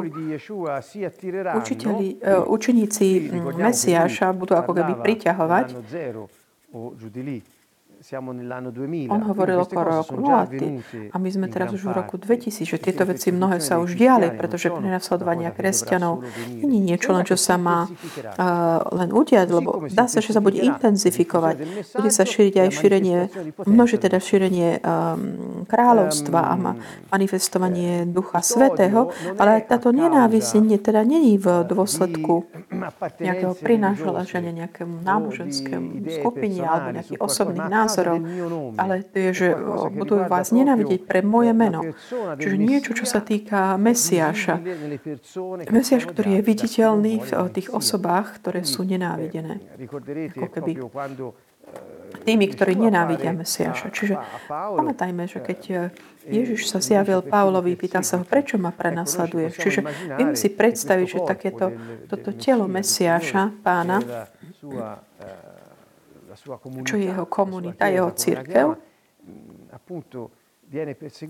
učiteľi, 1.55 2.19
e, 2.19 2.39
učeníci 2.51 3.31
Mesiáša 3.55 4.35
budú 4.35 4.59
ako 4.59 4.75
keby 4.75 4.93
priťahovať, 5.01 5.67
on 9.09 9.23
hovoril 9.29 9.63
okolo 9.65 10.05
roku 10.05 10.15
0 10.19 11.13
a 11.13 11.17
my 11.17 11.29
sme 11.31 11.47
teraz 11.49 11.73
už 11.73 11.89
v 11.89 11.93
roku 11.95 12.17
2000, 12.21 12.65
že 12.65 12.77
tieto 12.77 13.07
veci 13.09 13.33
mnohé 13.33 13.61
sa 13.61 13.81
už 13.81 13.97
diali, 13.97 14.33
pretože 14.35 14.69
prenasledovania 14.69 15.55
kresťanov 15.55 16.27
nie 16.61 16.81
je 16.81 16.87
niečo 16.95 17.11
len, 17.15 17.25
čo 17.25 17.39
sa 17.39 17.57
má 17.57 17.87
uh, 17.87 18.81
len 18.93 19.11
udiať, 19.15 19.49
lebo 19.49 19.87
dá 19.89 20.05
sa, 20.11 20.19
že 20.19 20.35
sa 20.35 20.41
bude 20.45 20.61
intenzifikovať. 20.61 21.55
Bude 21.97 22.11
sa 22.11 22.25
šíriť 22.27 22.55
aj 22.67 22.69
šírenie, 22.75 23.19
množí 23.65 23.97
teda 24.01 24.19
šírenie 24.19 24.81
um, 24.81 25.65
kráľovstva 25.69 26.41
a 26.41 26.55
manifestovanie 27.13 28.05
Ducha 28.09 28.45
Svetého, 28.45 29.13
ale 29.39 29.65
táto 29.65 29.95
nenávisť 29.95 30.57
teda 30.81 31.03
není 31.03 31.37
v 31.41 31.65
dôsledku 31.67 32.47
nejakého 33.21 33.55
prinášania 33.59 34.53
nejakému 34.65 35.03
náboženskému 35.03 36.05
skupine 36.21 36.63
alebo 36.63 36.89
nejakých 36.95 37.21
osobných 37.21 37.69
názorov, 37.69 37.84
názorov, 37.85 38.19
ale 38.81 39.05
to 39.05 39.31
že 39.37 39.53
budú 39.93 40.25
vás 40.25 40.51
nenávidieť 40.51 41.05
pre 41.05 41.21
moje 41.21 41.53
meno. 41.53 41.85
Čiže 42.41 42.57
niečo, 42.57 42.91
čo 42.97 43.05
sa 43.05 43.21
týka 43.21 43.77
Mesiáša. 43.77 44.59
Mesiáš, 45.69 46.05
ktorý 46.09 46.41
je 46.41 46.43
viditeľný 46.43 47.13
v 47.21 47.31
tých 47.53 47.69
osobách, 47.71 48.41
ktoré 48.41 48.65
sú 48.65 48.89
nenávidené. 48.89 49.61
Ako 50.33 50.49
keby 50.49 50.73
tými, 52.25 52.47
ktorí 52.49 52.79
nenávidia 52.79 53.35
Mesiáša. 53.37 53.93
Čiže 53.93 54.17
pamätajme, 54.49 55.29
že 55.29 55.39
keď 55.45 55.91
Ježiš 56.25 56.73
sa 56.73 56.81
zjavil 56.81 57.21
Pavlovi, 57.21 57.77
pýtal 57.77 58.01
sa 58.01 58.17
ho, 58.21 58.25
prečo 58.25 58.57
ma 58.57 58.73
prenasleduješ. 58.73 59.53
Čiže 59.61 59.81
viem 60.17 60.33
si 60.33 60.49
predstaviť, 60.49 61.07
že 61.09 61.19
takéto 61.21 61.75
toto 62.09 62.31
telo 62.33 62.65
Mesiáša, 62.65 63.53
pána, 63.61 64.01
čo 66.85 66.97
je 66.97 67.05
jeho 67.09 67.27
komunita, 67.27 67.89
jeho 67.89 68.11
církev, 68.13 68.77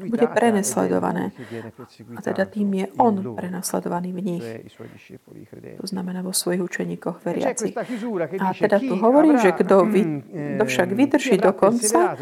bude 0.09 0.27
prenasledované. 0.27 1.33
A 2.17 2.21
teda 2.23 2.45
tým 2.47 2.69
je 2.75 2.87
on 2.99 3.35
prenasledovaný 3.35 4.11
v 4.13 4.21
nich. 4.23 4.47
To 5.81 5.87
znamená 5.87 6.23
vo 6.23 6.33
svojich 6.33 6.63
učeníkoch 6.63 7.21
veriacich. 7.25 7.75
A 8.41 8.55
teda 8.55 8.79
tu 8.79 8.95
hovorí, 8.97 9.39
že 9.39 9.53
kto, 9.53 9.85
vy, 9.85 10.03
kto 10.57 10.65
však 10.65 10.89
vydrží 10.95 11.37
do 11.39 11.53
konca, 11.53 12.17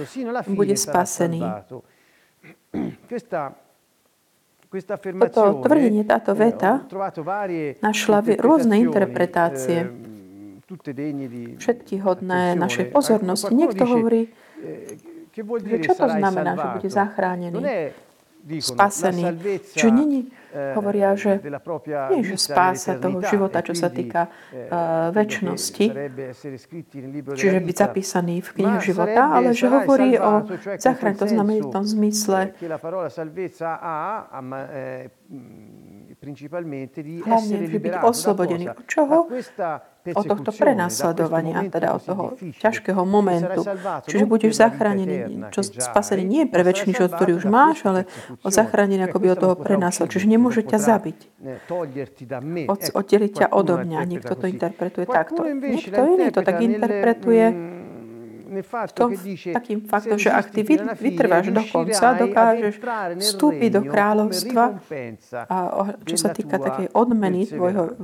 bude 0.49 0.77
spasený. 0.77 1.43
Toto 5.21 5.61
tvrdenie, 5.69 6.01
táto 6.09 6.33
veta 6.33 6.81
našla 7.85 8.19
rôzne 8.41 8.81
interpretácie 8.81 9.85
všetky 11.59 11.95
hodné 12.01 12.55
našej 12.57 12.95
pozornosti. 12.95 13.53
Niekto 13.53 13.85
hovorí, 13.85 14.31
že 15.65 15.77
čo 15.81 15.93
to 15.97 16.07
znamená, 16.09 16.57
že 16.57 16.67
bude 16.79 16.91
zachránený, 16.91 17.61
spasený. 18.43 19.23
Čo 19.75 19.89
není, 19.95 20.27
hovoria, 20.75 21.15
že 21.15 21.39
nie 22.11 22.27
že 22.27 22.37
spása 22.37 22.99
toho 22.99 23.23
života, 23.23 23.63
čo 23.63 23.73
sa 23.73 23.89
týka 23.89 24.29
uh, 24.29 25.15
väčšnosti, 25.15 25.87
čiže 27.39 27.59
byť 27.63 27.77
zapísaný 27.77 28.43
v 28.43 28.51
knihe 28.61 28.79
života, 28.83 29.33
ale 29.33 29.55
že 29.55 29.71
hovorí 29.71 30.19
o 30.19 30.45
záchrane, 30.77 31.17
to 31.17 31.27
znamená 31.31 31.63
v 31.63 31.71
tom 31.71 31.85
zmysle, 31.87 32.53
hlavne, 37.23 37.55
že 37.67 37.79
byť 37.79 37.95
oslobodený 38.03 38.65
od 38.75 38.87
čoho? 38.91 39.17
Od 40.03 40.27
tohto 40.27 40.51
prenasledovania, 40.51 41.63
teda 41.71 41.95
od 41.95 42.03
toho 42.03 42.25
ťažkého 42.59 43.07
momentu. 43.07 43.63
Čiže 44.11 44.25
budeš 44.27 44.59
zachránený, 44.59 45.47
čo 45.55 45.63
spasený 45.63 46.27
nie 46.27 46.43
pre 46.51 46.67
väčší 46.67 46.91
život, 46.91 47.15
ktorý 47.15 47.39
už 47.39 47.47
máš, 47.47 47.87
ale 47.87 48.11
zachránený 48.43 49.07
akoby 49.07 49.31
od 49.31 49.39
toho 49.39 49.55
prenasledovania. 49.55 50.15
Čiže 50.19 50.27
nemôže 50.27 50.63
ťa 50.67 50.79
zabiť. 50.83 51.19
Od, 52.67 52.81
oddeliť 52.99 53.33
ťa 53.33 53.47
odo 53.55 53.79
mňa. 53.79 54.01
Niekto 54.03 54.35
to 54.35 54.51
interpretuje 54.51 55.07
takto. 55.07 55.47
Niekto 55.47 56.01
iný 56.03 56.27
to 56.35 56.43
tak 56.43 56.59
interpretuje 56.59 57.72
to, 58.93 59.05
takým 59.57 59.81
faktom, 59.89 60.21
že 60.21 60.29
ak 60.29 60.53
ty 60.53 60.61
vytrváš 61.01 61.49
do 61.49 61.63
konca, 61.65 62.19
dokážeš 62.21 62.75
vstúpiť 63.17 63.71
do 63.73 63.83
kráľovstva, 63.89 64.65
a 65.49 65.57
čo 66.05 66.17
sa 66.21 66.29
týka 66.35 66.61
takej 66.61 66.93
odmeny 66.93 67.49
tvojho, 67.49 67.97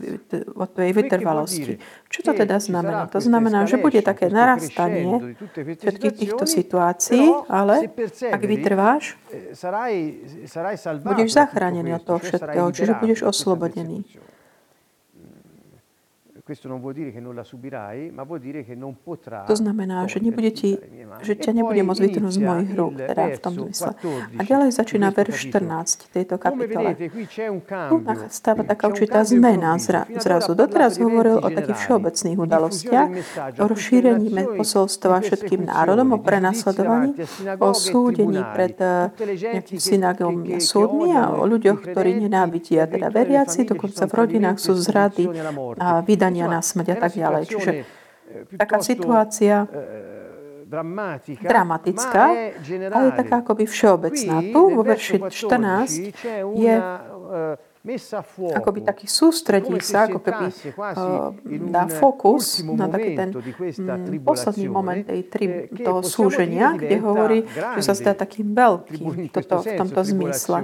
tvojej 0.73 0.93
vytrvalosti. 0.97 1.73
Čo 2.09 2.21
to 2.25 2.33
teda 2.33 2.57
znamená? 2.57 3.11
To 3.13 3.21
znamená, 3.21 3.69
že 3.69 3.77
bude 3.77 4.01
také 4.01 4.33
narastanie 4.33 5.37
všetkých 5.57 6.15
týchto 6.15 6.45
situácií, 6.49 7.45
ale 7.51 7.93
ak 8.33 8.43
vytrváš, 8.43 9.21
budeš 11.05 11.29
zachránený 11.35 11.99
od 11.99 12.03
toho 12.07 12.19
všetkého, 12.23 12.67
čiže 12.73 12.93
budeš 12.97 13.21
oslobodený. 13.27 14.07
Questo 14.07 14.07
non 14.07 14.07
vuol 14.07 14.07
dire 14.07 14.07
che 14.09 14.27
non 14.29 14.29
la 14.29 14.37
subirai, 14.39 14.39
ma 14.39 14.47
vuol 15.59 16.35
dire 16.35 16.35
che 16.35 16.35
non 16.35 16.37
potrà 16.38 16.38
to 19.47 19.57
znamená, 19.57 20.09
že, 20.09 20.19
nebude 20.21 20.51
ti, 20.51 20.81
že 21.21 21.37
ťa 21.37 21.53
nebude 21.53 21.83
môcť 21.85 22.01
vytrhnúť 22.01 22.33
z 22.33 22.41
mojich 22.41 22.71
rúk, 22.73 22.95
teda 22.97 23.23
v 23.37 23.41
tom 23.41 23.55
zmysle. 23.61 23.93
A 24.39 24.41
ďalej 24.41 24.71
začína 24.73 25.13
verš 25.13 25.53
14 25.53 26.09
tejto 26.15 26.41
kapitole. 26.41 26.97
Tu 26.97 27.97
stáva 28.33 28.63
taká 28.65 28.89
určitá 28.89 29.25
zmena 29.29 29.77
zra, 29.77 30.09
zrazu. 30.09 30.57
Doteraz 30.57 30.97
hovoril 30.97 31.39
o 31.41 31.49
takých 31.53 31.79
všeobecných 31.85 32.39
udalostiach, 32.39 33.09
o 33.61 33.65
rozšírení 33.69 34.33
posolstva 34.57 35.21
všetkým 35.21 35.69
národom, 35.69 36.17
o 36.17 36.19
prenasledovaní, 36.19 37.13
o 37.61 37.71
súdení 37.77 38.41
pred 38.57 38.77
eh, 38.81 39.13
nejakým 39.59 39.81
synagom 39.81 40.35
súdmi 40.61 41.13
a 41.13 41.35
o 41.35 41.45
ľuďoch, 41.45 41.93
ktorí 41.93 42.25
nenávidia, 42.25 42.89
teda 42.89 43.13
veriaci, 43.13 43.69
dokonca 43.69 44.09
v 44.09 44.13
rodinách 44.13 44.59
sú 44.59 44.73
zrady 44.77 45.29
a 45.79 46.01
vydanie 46.03 46.38
poslania 46.39 46.47
na 46.47 46.61
smrť 46.63 46.89
a 46.95 46.97
tak 46.97 47.13
ďalej. 47.19 47.43
Čiže 47.51 47.71
taká 48.55 48.79
situácia 48.85 49.67
dramatická, 51.41 52.25
ale 52.93 53.05
je 53.09 53.15
taká 53.17 53.41
akoby 53.41 53.65
všeobecná. 53.65 54.37
Tu 54.53 54.61
vo 54.61 54.83
verši 54.85 55.17
14 55.33 56.13
je 56.61 56.75
akoby 58.53 58.81
taký 58.85 59.07
sústredí 59.09 59.73
sa, 59.81 60.05
ako 60.05 60.21
keby 60.21 60.47
uh, 60.77 61.33
dá 61.73 61.89
fokus 61.89 62.61
na 62.61 62.91
taký 62.93 63.17
ten 63.17 63.29
mm, 63.33 64.21
posledný 64.21 64.67
moment 64.69 65.01
tej 65.01 65.21
tri, 65.25 65.47
toho 65.73 66.05
súženia, 66.05 66.77
kde 66.77 66.97
hovorí, 67.01 67.39
že 67.49 67.83
sa 67.83 67.97
zdá 67.97 68.13
takým 68.13 68.53
veľkým 68.53 69.33
toto, 69.33 69.65
v 69.65 69.73
tomto 69.81 70.01
zmysle. 70.05 70.59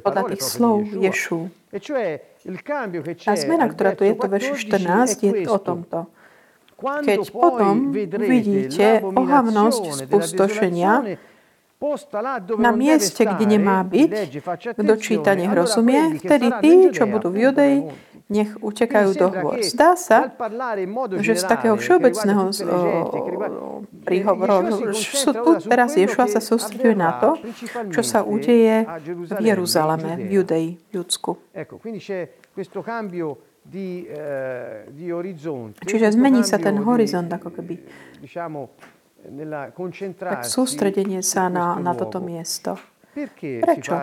Podľa 0.00 0.22
tých 0.32 0.42
slov 0.42 0.88
Ješu. 0.96 1.52
Tá 3.20 3.34
zmena, 3.36 3.66
ktorá 3.68 3.92
tu 3.92 4.06
je 4.06 4.14
to 4.16 4.26
verši 4.30 4.54
14, 4.70 5.28
je 5.28 5.32
o 5.50 5.58
tomto. 5.60 6.08
Keď 6.76 7.20
potom 7.32 7.92
vidíte 7.92 9.00
ohavnosť 9.04 10.08
spustošenia, 10.08 11.20
na 12.56 12.72
mieste, 12.72 13.22
kde 13.28 13.44
nemá 13.44 13.84
byť, 13.84 14.12
kto 14.76 14.94
číta, 14.96 15.36
nech 15.36 15.52
rozumie, 15.52 16.16
vtedy 16.18 16.48
tí, 16.64 16.72
čo 16.96 17.04
budú 17.04 17.28
v 17.28 17.36
Judei, 17.48 17.76
nech 18.26 18.58
utekajú 18.58 19.10
do 19.14 19.30
hôr. 19.30 19.62
Zdá 19.62 19.94
sa, 19.94 20.34
že 21.22 21.38
z 21.38 21.44
takého 21.46 21.78
všeobecného 21.78 22.50
príhovoru, 24.02 24.90
tu 25.46 25.50
teraz 25.62 25.94
Ješua 25.94 26.26
sa 26.26 26.42
sústreduje 26.42 26.98
na 26.98 27.22
to, 27.22 27.38
čo 27.94 28.02
sa 28.02 28.26
udeje 28.26 28.82
v 29.30 29.40
Jeruzaleme, 29.46 30.18
v 30.26 30.42
Judei, 30.42 30.66
v 30.90 30.92
Judsku. 30.98 31.38
Čiže 35.86 36.06
zmení 36.14 36.42
sa 36.42 36.58
ten 36.58 36.82
horizont, 36.82 37.30
ako 37.30 37.50
keby 37.54 37.74
tak 40.16 40.46
sústredenie 40.46 41.22
sa 41.22 41.50
na, 41.50 41.76
na 41.78 41.92
toto 41.94 42.22
miesto. 42.22 42.78
Prečo? 43.16 43.96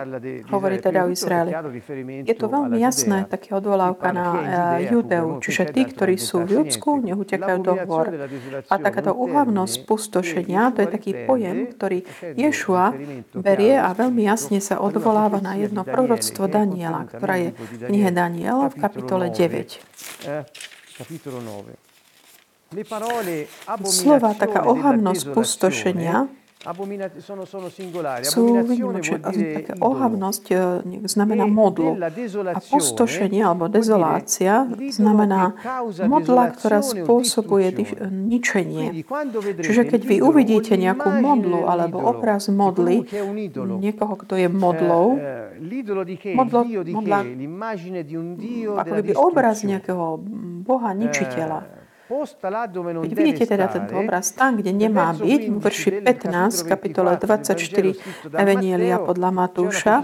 hovorí 0.50 0.82
teda 0.82 1.06
o 1.06 1.08
Izraeli? 1.14 1.54
Je 2.26 2.34
to 2.34 2.50
veľmi 2.50 2.82
jasné, 2.82 3.30
také 3.30 3.54
odvolávka 3.54 4.10
na 4.10 4.26
eh, 4.34 4.90
Judeu, 4.90 5.38
čiže 5.38 5.70
tí, 5.70 5.86
ktorí 5.86 6.18
sú 6.18 6.42
v 6.42 6.58
Judsku, 6.58 6.98
nech 6.98 7.14
utekajú 7.14 7.58
do 7.62 7.78
hôr. 7.86 8.10
A 8.66 8.74
takáto 8.74 9.14
uhavnosť 9.14 9.86
pustošenia, 9.86 10.74
to 10.74 10.82
je 10.82 10.88
taký 10.90 11.14
pojem, 11.30 11.70
ktorý 11.70 12.02
Ješua 12.34 12.90
berie 13.38 13.78
a 13.78 13.94
veľmi 13.94 14.26
jasne 14.26 14.58
sa 14.58 14.82
odvoláva 14.82 15.38
na 15.38 15.54
jedno 15.62 15.86
proroctvo 15.86 16.50
Daniela, 16.50 17.06
ktorá 17.06 17.38
je 17.38 17.48
v 17.54 17.86
knihe 17.86 18.10
Daniela 18.10 18.66
v 18.66 18.76
kapitole 18.82 19.30
9 19.30 19.78
slova, 23.86 24.34
taká 24.34 24.66
ohavnosť 24.66 25.24
pustošenia, 25.30 26.28
sú 28.24 28.44
výnimočné. 28.64 29.20
Také 29.20 29.72
ohavnosť 29.84 30.44
e, 30.48 30.56
znamená 31.04 31.44
modlu. 31.44 31.92
A 32.56 32.60
pustošenie 32.64 33.44
alebo 33.44 33.68
dezolácia 33.68 34.64
znamená 34.88 35.60
modla, 36.08 36.56
ktorá 36.56 36.80
spôsobuje 36.80 37.68
ničenie. 38.08 39.04
Čiže 39.60 39.82
keď 39.92 40.00
vy 40.08 40.16
uvidíte 40.24 40.80
nejakú 40.80 41.12
modlu 41.20 41.68
alebo 41.68 42.00
obraz 42.00 42.48
modly, 42.48 43.04
niekoho, 43.60 44.16
kto 44.24 44.40
je 44.40 44.48
modlou, 44.48 45.20
modlo, 46.32 46.60
modla, 46.96 47.20
ako 48.80 48.94
by 49.04 49.12
obraz 49.12 49.60
nejakého 49.68 50.16
boha 50.64 50.96
ničiteľa, 50.96 51.83
vidíte 53.08 53.48
teda 53.48 53.66
tento 53.72 53.96
obraz 53.96 54.36
tam, 54.36 54.60
kde 54.60 54.76
nemá 54.76 55.16
byť, 55.16 55.42
v 55.48 55.56
verši 55.56 55.90
15, 56.04 56.68
kapitole 56.68 57.16
24 57.16 58.28
Evanielia 58.28 59.00
podľa 59.00 59.30
Matúša, 59.32 59.94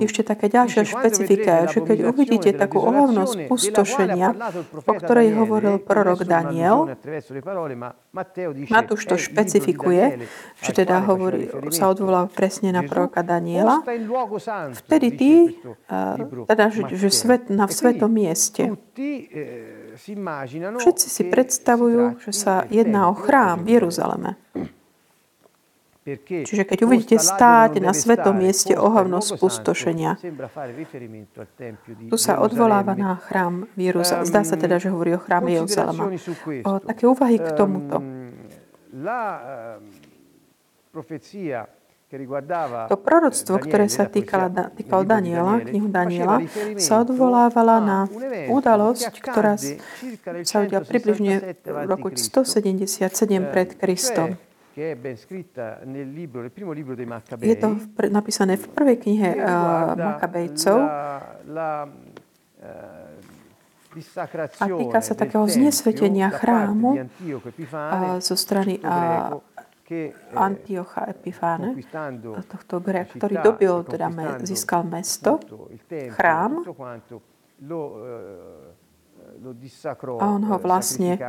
ešte 0.00 0.24
také 0.24 0.48
ďalšie 0.48 0.88
špecifika, 0.88 1.68
že 1.68 1.84
keď 1.84 1.98
uvidíte 2.08 2.50
takú 2.56 2.80
ohavnosť 2.80 3.44
pustošenia, 3.44 4.28
o 4.88 4.92
ktorej 4.96 5.28
hovoril 5.36 5.76
prorok 5.84 6.24
Daniel, 6.24 6.96
Matúš 8.72 9.02
to 9.04 9.16
špecifikuje, 9.20 10.24
že 10.64 10.70
teda 10.72 11.04
hovorí, 11.04 11.52
sa 11.70 11.92
odvolal 11.92 12.32
presne 12.32 12.72
na 12.72 12.80
proroka 12.88 13.20
Daniela, 13.20 13.84
vtedy 14.86 15.08
tí, 15.12 15.32
teda, 16.48 16.72
že, 16.72 16.82
že 16.96 17.08
svet, 17.12 17.52
na 17.52 17.68
svetom 17.68 18.08
mieste, 18.08 18.72
Všetci 20.78 21.06
si 21.10 21.22
predstavujú, 21.26 22.22
že 22.22 22.32
sa 22.32 22.62
jedná 22.70 23.10
o 23.10 23.14
chrám 23.18 23.66
v 23.66 23.82
Jeruzaleme. 23.82 24.38
Čiže 26.24 26.64
keď 26.64 26.78
uvidíte 26.88 27.20
stáť 27.20 27.84
na 27.84 27.92
svetom 27.92 28.32
mieste 28.32 28.72
ohavnosť 28.72 29.28
spustošenia, 29.36 30.16
tu 32.08 32.16
sa 32.16 32.40
odvoláva 32.40 32.96
na 32.96 33.20
chrám 33.20 33.68
v 33.76 33.92
Jeruzaleme. 33.92 34.24
Zdá 34.24 34.40
sa 34.40 34.56
teda, 34.56 34.80
že 34.80 34.88
hovorí 34.88 35.12
o 35.12 35.20
chráme 35.20 35.52
Jeruzalema. 35.52 36.08
O 36.64 36.80
také 36.80 37.04
úvahy 37.04 37.36
k 37.36 37.52
tomuto. 37.52 38.00
To 42.88 42.96
proroctvo, 42.96 43.60
ktoré 43.60 43.84
sa 43.92 44.08
týkalo, 44.08 44.48
týkalo 44.72 45.04
Daniela, 45.04 45.60
knihu 45.60 45.92
Daniela, 45.92 46.40
sa 46.80 47.04
odvolávala 47.04 47.84
na 47.84 47.98
udalosť, 48.48 49.12
ktorá 49.20 49.60
sa 50.40 50.56
udiala 50.64 50.88
približne 50.88 51.52
v 51.68 51.84
roku 51.84 52.08
177 52.08 53.12
pred 53.52 53.76
Kristom. 53.76 54.40
Je 57.44 57.56
to 57.60 57.68
napísané 58.08 58.56
v 58.56 58.66
prvej 58.72 58.96
knihe 59.04 59.28
uh, 59.36 59.92
Makabejcov 59.92 60.78
a 64.58 64.64
týka 64.68 65.00
sa 65.02 65.14
takého 65.18 65.44
znesvetenia 65.50 66.30
chrámu 66.30 67.04
zo 68.22 68.36
strany 68.36 68.78
Eh, 68.78 69.57
Antiocha 70.36 71.08
Epifáne, 71.08 71.72
tohto 72.44 72.76
Greka, 72.84 73.16
ktorý 73.16 73.34
dobil, 73.40 73.74
teda 73.88 74.08
získal 74.44 74.84
mesto, 74.84 75.40
chrám, 76.12 76.60
a 80.18 80.24
on 80.24 80.42
ho 80.48 80.56
vlastne 80.58 81.20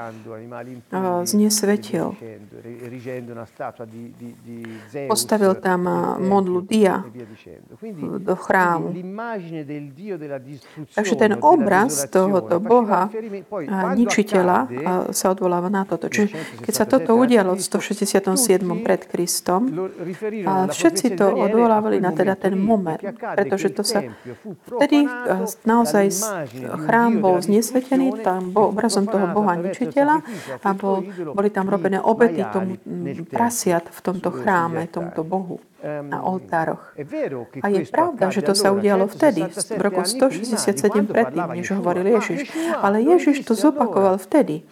znesvetil. 1.28 2.16
Postavil 5.12 5.54
tam 5.60 5.82
modlu 6.24 6.64
Dia 6.64 7.04
do 8.20 8.36
chrámu. 8.40 8.96
Takže 10.96 11.16
ten 11.20 11.34
obraz 11.44 12.08
tohoto 12.08 12.64
Boha 12.64 13.12
ničiteľa 13.94 14.58
sa 15.12 15.26
odvoláva 15.36 15.68
na 15.68 15.84
toto. 15.84 16.08
Čiže 16.08 16.64
keď 16.64 16.74
sa 16.74 16.86
toto 16.88 17.20
udialo 17.20 17.54
v 17.54 17.62
167. 17.62 18.64
pred 18.82 19.02
Kristom, 19.06 19.92
všetci 20.72 21.20
to 21.20 21.28
odvolávali 21.36 22.00
na 22.00 22.16
teda 22.16 22.40
ten 22.40 22.56
moment, 22.56 22.98
pretože 23.36 23.70
to 23.76 23.84
sa 23.84 24.08
vtedy 24.80 25.04
naozaj 25.68 26.06
chrám 26.88 27.20
bol 27.20 27.38
znesvetený 27.44 27.99
zničený, 28.00 28.24
tam 28.24 28.42
bol 28.56 28.66
obrazom 28.74 29.06
toho 29.06 29.28
Boha 29.36 29.60
ničiteľa 29.60 30.16
a 30.64 30.70
bol, 30.72 31.04
boli 31.36 31.50
tam 31.52 31.68
robené 31.68 32.00
obety 32.00 32.42
tomu 32.50 32.80
prasiat 33.28 33.92
v 33.92 34.00
tomto 34.00 34.32
chráme, 34.32 34.88
tomuto 34.88 35.28
Bohu 35.28 35.60
na 35.84 36.24
oltároch. 36.24 36.94
A 37.64 37.68
je 37.72 37.86
pravda, 37.88 38.30
že 38.30 38.42
to 38.44 38.56
sa 38.56 38.72
udialo 38.76 39.08
vtedy, 39.08 39.44
v 39.50 39.82
roku 39.82 40.04
167 40.04 41.08
predtým, 41.08 41.48
než 41.56 41.72
hovoril 41.76 42.08
Ježiš. 42.20 42.52
Ale 42.80 43.02
Ježiš 43.04 43.44
to 43.48 43.56
zopakoval 43.56 44.18
vtedy. 44.20 44.64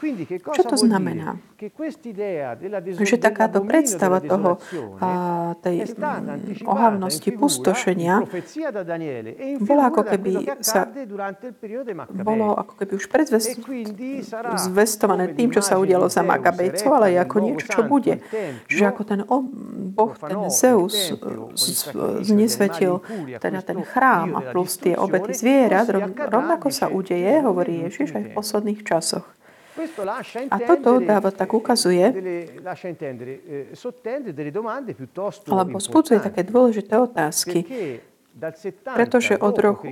Čo 0.54 0.64
to 0.68 0.76
znamená? 0.76 1.40
Že 3.02 3.18
takáto 3.18 3.66
predstava 3.66 4.22
toho, 4.22 4.62
a, 5.02 5.10
tej 5.58 5.98
ohavnosti 6.70 7.34
pustošenia 7.34 8.22
bola 9.66 9.90
ako 9.90 10.06
keby 10.06 10.54
sa 10.62 10.86
bolo 12.14 12.54
ako 12.54 12.78
keby 12.78 12.94
už 12.98 13.10
predzvestované 13.10 15.34
tým, 15.34 15.50
čo 15.50 15.66
sa 15.66 15.82
udialo 15.82 16.14
za 16.14 16.22
Makabejcov, 16.22 16.94
ale 16.94 17.18
ako 17.18 17.42
niečo, 17.42 17.66
čo 17.74 17.82
bude. 17.90 18.22
Že 18.70 18.84
ako 18.86 19.02
ten 19.02 19.26
boh, 19.98 20.14
ten 20.14 20.38
Zeus, 20.54 20.94
znesvetil 22.22 23.02
teda 23.40 23.62
ten 23.62 23.80
chrám 23.82 24.36
a 24.36 24.42
plus 24.52 24.78
tie 24.78 24.98
obety 24.98 25.34
zvierat, 25.34 25.90
rovnako 26.30 26.68
sa 26.70 26.88
udeje, 26.92 27.42
hovorí 27.42 27.88
Ježiš 27.88 28.16
aj 28.18 28.24
v 28.24 28.32
posledných 28.34 28.82
časoch. 28.84 29.38
A 30.50 30.58
toto 30.58 30.98
dáva 30.98 31.30
tak 31.30 31.54
ukazuje, 31.54 32.02
eh, 32.02 32.58
alebo 35.54 35.78
spudzuje 35.78 36.20
také 36.20 36.42
dôležité 36.42 36.98
otázky, 36.98 37.58
pretože 38.98 39.38
od 39.38 39.56
roku 39.58 39.86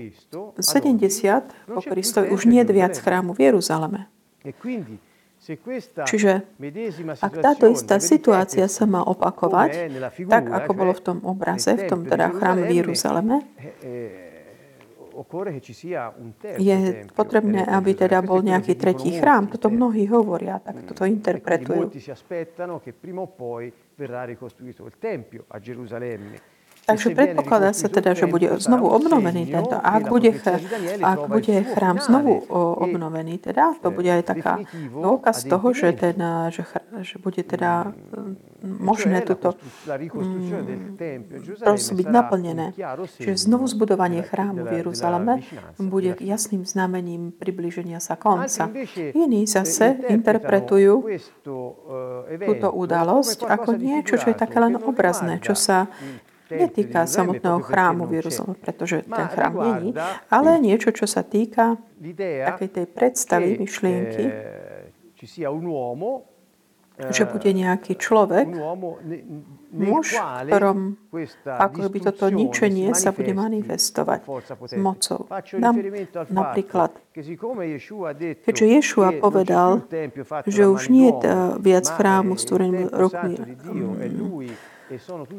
70 0.57 1.53
po 1.69 1.81
Kristovi 1.85 2.33
už 2.33 2.49
nie 2.49 2.65
je 2.65 2.73
viac 2.73 2.97
chrámu 2.97 3.37
v 3.37 3.53
Jeruzaleme. 3.53 4.09
Čiže 6.09 6.31
ak 7.21 7.33
táto 7.37 7.69
istá 7.69 8.01
situácia 8.01 8.65
sa 8.65 8.89
má 8.89 9.05
opakovať, 9.05 9.93
tak 10.25 10.43
ako 10.49 10.71
bolo 10.73 10.93
v 10.97 11.01
tom 11.05 11.17
obraze, 11.21 11.77
v 11.77 11.85
tom 11.85 12.01
teda 12.01 12.33
chráme 12.33 12.65
v 12.65 12.81
Jeruzaleme, 12.81 13.45
je 16.59 17.07
potrebné, 17.15 17.63
aby 17.63 17.91
teda 17.95 18.19
bol 18.19 18.43
nejaký 18.43 18.75
tretí 18.75 19.15
chrám. 19.15 19.47
Toto 19.47 19.71
mnohí 19.71 20.03
hovoria, 20.11 20.59
tak 20.59 20.83
toto 20.83 21.07
interpretujú. 21.07 21.87
Takže 26.85 27.17
predpokladá 27.17 27.73
sa 27.73 27.89
teda, 27.89 28.13
že 28.13 28.29
bude 28.29 28.45
znovu 28.61 28.93
obnovený 28.93 29.49
tento. 29.49 29.73
A 29.73 29.97
ak 29.97 30.05
bude, 30.05 30.29
ak 31.01 31.19
bude 31.25 31.55
chrám 31.73 31.97
znovu 31.97 32.45
obnovený, 32.53 33.41
teda 33.41 33.73
to 33.81 33.89
bude 33.89 34.05
aj 34.05 34.23
taká 34.23 34.61
dôkaz 34.93 35.49
toho, 35.49 35.73
že, 35.73 35.97
ten, 35.97 36.17
že, 36.53 36.61
že 37.01 37.17
bude 37.17 37.41
teda 37.41 37.89
možné 38.61 39.25
túto 39.25 39.57
proste 41.61 41.93
byť 41.97 42.07
naplnené. 42.07 42.77
Čiže 43.17 43.49
znovu 43.49 43.65
zbudovanie 43.65 44.21
chrámu 44.21 44.65
v 44.65 44.85
Jeruzaleme 44.85 45.33
bude 45.81 46.17
jasným 46.21 46.69
znamením 46.69 47.33
približenia 47.33 47.97
sa 47.97 48.13
konca. 48.13 48.69
Iní 48.97 49.49
zase 49.49 50.05
interpretujú 50.09 51.01
túto 52.45 52.67
udalosť 52.73 53.45
ako 53.45 53.69
niečo, 53.73 54.21
čo 54.21 54.29
je 54.29 54.37
také 54.37 54.61
len 54.61 54.77
obrazné, 54.77 55.41
čo 55.41 55.57
sa 55.57 55.89
netýka 56.51 57.09
samotného 57.09 57.59
chrámu 57.65 58.05
v 58.05 58.21
Jeruzaleme, 58.21 58.57
pretože 58.61 59.01
ten 59.01 59.27
chrám 59.33 59.53
není, 59.57 59.89
ale 60.29 60.61
niečo, 60.61 60.93
čo 60.93 61.09
sa 61.09 61.25
týka 61.25 61.77
takej 62.21 62.69
tej 62.69 62.85
predstavy, 62.89 63.57
myšlienky, 63.57 64.25
že 66.95 67.27
bude 67.27 67.51
nejaký 67.51 67.99
človek, 67.99 68.47
muž, 69.75 70.15
ktorom 70.47 70.95
ako 71.43 71.91
by 71.91 71.99
toto 71.99 72.31
ničenie 72.31 72.95
sa 72.95 73.11
bude 73.11 73.35
manifestovať 73.35 74.23
s 74.71 74.79
mocou. 74.79 75.27
Dám 75.59 75.75
napríklad, 76.31 76.95
keďže 78.47 78.65
Ješua 78.79 79.19
povedal, 79.19 79.83
že 80.47 80.71
už 80.71 80.87
nie 80.87 81.11
je 81.11 81.59
viac 81.59 81.83
chrámu 81.91 82.39
stvorený 82.39 82.87
rukmi 82.95 83.35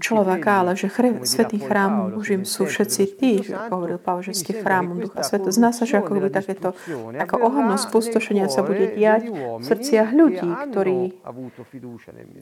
človeka, 0.02 0.62
ale 0.64 0.72
že 0.74 0.90
chre, 0.90 1.22
svetý 1.22 1.62
chrám 1.62 2.14
Božím 2.14 2.42
sú 2.42 2.66
všetci 2.66 3.02
tí, 3.18 3.32
že 3.46 3.54
hovoril 3.70 3.98
Pavel, 3.98 4.26
že 4.26 4.34
ste 4.34 4.52
chrámom 4.58 4.98
Ducha 4.98 5.22
Sveto. 5.22 5.54
Zná 5.54 5.70
sa, 5.70 5.86
že 5.86 6.02
ako 6.02 6.18
by 6.18 6.30
takéto 6.30 6.74
ako 7.16 7.34
ohavno 7.46 7.78
spustošenia 7.78 8.50
sa 8.50 8.66
bude 8.66 8.94
diať 8.94 9.30
v 9.30 9.62
srdciach 9.62 10.10
ľudí, 10.10 10.50
ktorí 10.70 10.98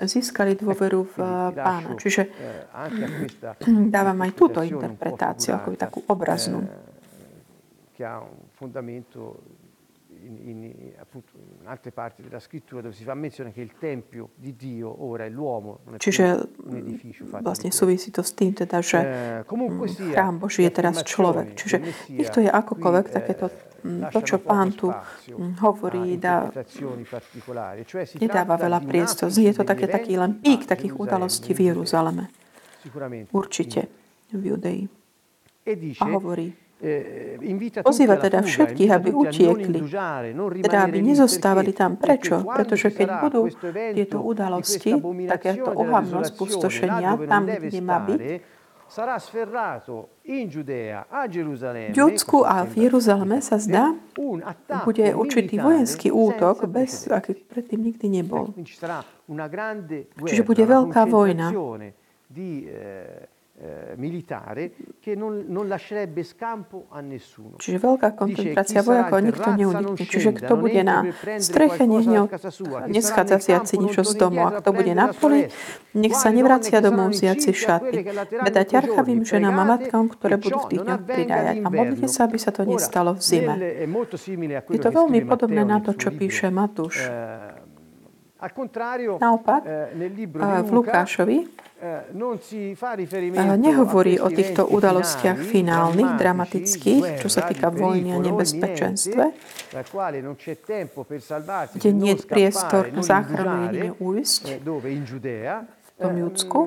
získali 0.05 0.57
dôveru 0.57 1.01
v 1.13 1.17
Pána. 1.53 1.97
Čiže 2.01 2.23
dávam 3.93 4.19
aj 4.25 4.31
túto 4.33 4.61
interpretáciu, 4.65 5.57
ako 5.57 5.67
by 5.73 5.77
takú 5.77 5.99
obraznú 6.09 6.65
in, 10.25 10.65
in, 10.65 10.93
appunto, 10.99 11.33
in 11.37 11.67
altre 11.67 11.93
parti 11.93 12.23
della 12.23 12.41
scrittura 12.41 12.81
dove 12.81 12.95
si 12.95 13.05
fa 13.05 13.15
menzione 13.15 13.53
che 13.53 13.61
il 13.61 13.73
Tempio 13.79 14.31
di 14.35 14.57
Dio 14.57 15.05
ora 15.05 15.25
è 15.25 15.29
l'uomo, 15.29 15.81
non 15.85 15.95
è 15.95 15.99
Čiže 15.99 16.49
un 16.65 16.77
edificio 16.77 17.25
fatto 17.27 17.45
vlastne 17.45 17.71
súvisí 17.71 18.11
to 18.11 18.23
s 18.23 18.33
tým, 18.33 18.57
teda, 18.57 18.81
že 18.81 18.99
eh, 18.99 20.13
chrám 20.13 20.39
Boží 20.41 20.65
je 20.65 20.73
teraz 20.73 20.97
človek. 21.05 21.55
Čiže 21.55 21.77
nech 22.11 22.31
to 22.33 22.41
je 22.41 22.51
akokoľvek 22.51 23.07
takéto 23.13 23.53
to, 23.85 24.21
čo 24.25 24.41
pán 24.41 24.73
tu 24.73 24.89
hovorí, 25.61 26.17
dá, 26.17 26.49
nedáva 28.17 28.57
veľa 28.57 28.81
priestor. 28.81 29.29
Je 29.29 29.53
to 29.53 29.61
také, 29.61 29.85
taký 29.85 30.17
len 30.17 30.41
pík 30.41 30.65
takých 30.65 30.97
udalostí 30.97 31.53
v 31.53 31.69
Jeruzaleme. 31.69 32.33
Určite 33.29 33.93
v 34.33 34.43
Judei. 34.57 34.81
A 36.01 36.05
hovorí, 36.13 36.49
Eh, 36.49 36.64
Pozýva 37.81 38.21
teda 38.21 38.45
všetkých, 38.45 38.91
aby 38.93 39.09
utiekli, 39.09 39.81
teda 40.61 40.79
aby 40.85 40.99
nezostávali 41.01 41.73
tam. 41.73 41.97
Prečo? 41.97 42.45
Pretože 42.45 42.93
keď 42.93 43.09
budú 43.25 43.49
tieto 43.73 44.21
udalosti, 44.21 44.93
takéto 45.25 45.73
ohavnosť 45.73 46.31
pustošenia 46.37 47.17
tam, 47.25 47.49
kde 47.49 47.81
má 47.81 47.99
byť, 48.05 48.21
v 51.89 51.97
Judsku 51.97 52.45
a 52.45 52.69
v 52.69 52.73
Jeruzaleme 52.87 53.41
sa 53.41 53.57
zdá, 53.57 53.97
bude 54.85 55.07
určitý 55.17 55.57
vojenský 55.57 56.13
útok, 56.13 56.69
bez 56.69 57.09
aký 57.09 57.33
predtým 57.33 57.81
nikdy 57.81 58.07
nebol. 58.23 58.53
Čiže 60.21 60.45
bude 60.45 60.65
veľká 60.69 61.09
vojna 61.09 61.49
eh, 63.55 63.95
militare 63.97 64.73
che 64.99 65.15
non, 65.15 65.45
non 65.47 65.69
lascerebbe 65.69 66.27
scampo 66.27 66.87
a 66.91 66.99
nessuno. 66.99 67.55
Čiže 67.63 67.79
veľká 67.79 68.19
koncentrácia 68.19 68.83
vojakov, 68.83 69.19
nikto 69.23 69.49
neunikne. 69.55 70.05
Čiže 70.05 70.31
kto 70.43 70.53
bude 70.59 70.83
na 70.83 71.07
streche, 71.39 71.87
nech 71.87 72.07
neschádza 72.91 73.39
vziaci 73.39 73.79
niečo 73.79 74.03
z 74.03 74.19
domu. 74.19 74.43
A 74.43 74.59
kto 74.59 74.75
bude 74.75 74.91
na 74.91 75.15
poli, 75.15 75.47
nech 75.95 76.15
sa 76.19 76.35
nevracia 76.35 76.83
domov 76.83 77.15
vziaci 77.15 77.55
šaty. 77.55 78.03
Veda 78.43 78.63
ťarchavým 78.67 79.23
ženám 79.23 79.55
a 79.63 79.65
matkám, 79.79 80.11
ktoré 80.11 80.35
budú 80.35 80.59
v 80.67 80.69
tých 80.75 80.83
dňoch 80.83 81.03
pridajať. 81.07 81.57
A 81.63 81.69
modlite 81.71 82.07
sa, 82.11 82.27
aby 82.27 82.39
sa 82.43 82.51
to 82.51 82.67
nestalo 82.67 83.15
v 83.15 83.23
zime. 83.23 83.55
Je 84.67 84.81
to 84.83 84.91
veľmi 84.91 85.23
podobné 85.31 85.63
na 85.63 85.79
to, 85.79 85.95
čo 85.95 86.11
píše 86.11 86.51
Matúš. 86.51 87.07
Eh, 88.43 88.51
Naopak, 89.21 89.63
eh, 89.63 90.63
v 90.63 90.71
Lukášovi 90.75 91.39
eh, 91.39 92.03
nehovorí 93.57 94.19
o 94.19 94.27
týchto 94.27 94.67
udalostiach 94.67 95.39
finálnych, 95.39 96.19
dramatických, 96.19 97.23
čo 97.23 97.29
sa 97.31 97.47
týka 97.47 97.71
vojny 97.71 98.11
a 98.11 98.19
nebezpečenstve, 98.19 99.25
kde 101.79 101.91
nie 101.95 102.13
je 102.19 102.27
priestor 102.27 102.91
na 102.91 103.03
záchranu 103.07 103.71
jedine 103.71 103.91
ujsť 104.03 104.43
v 105.55 105.84
tom 106.05 106.13
Judsku, 106.21 106.61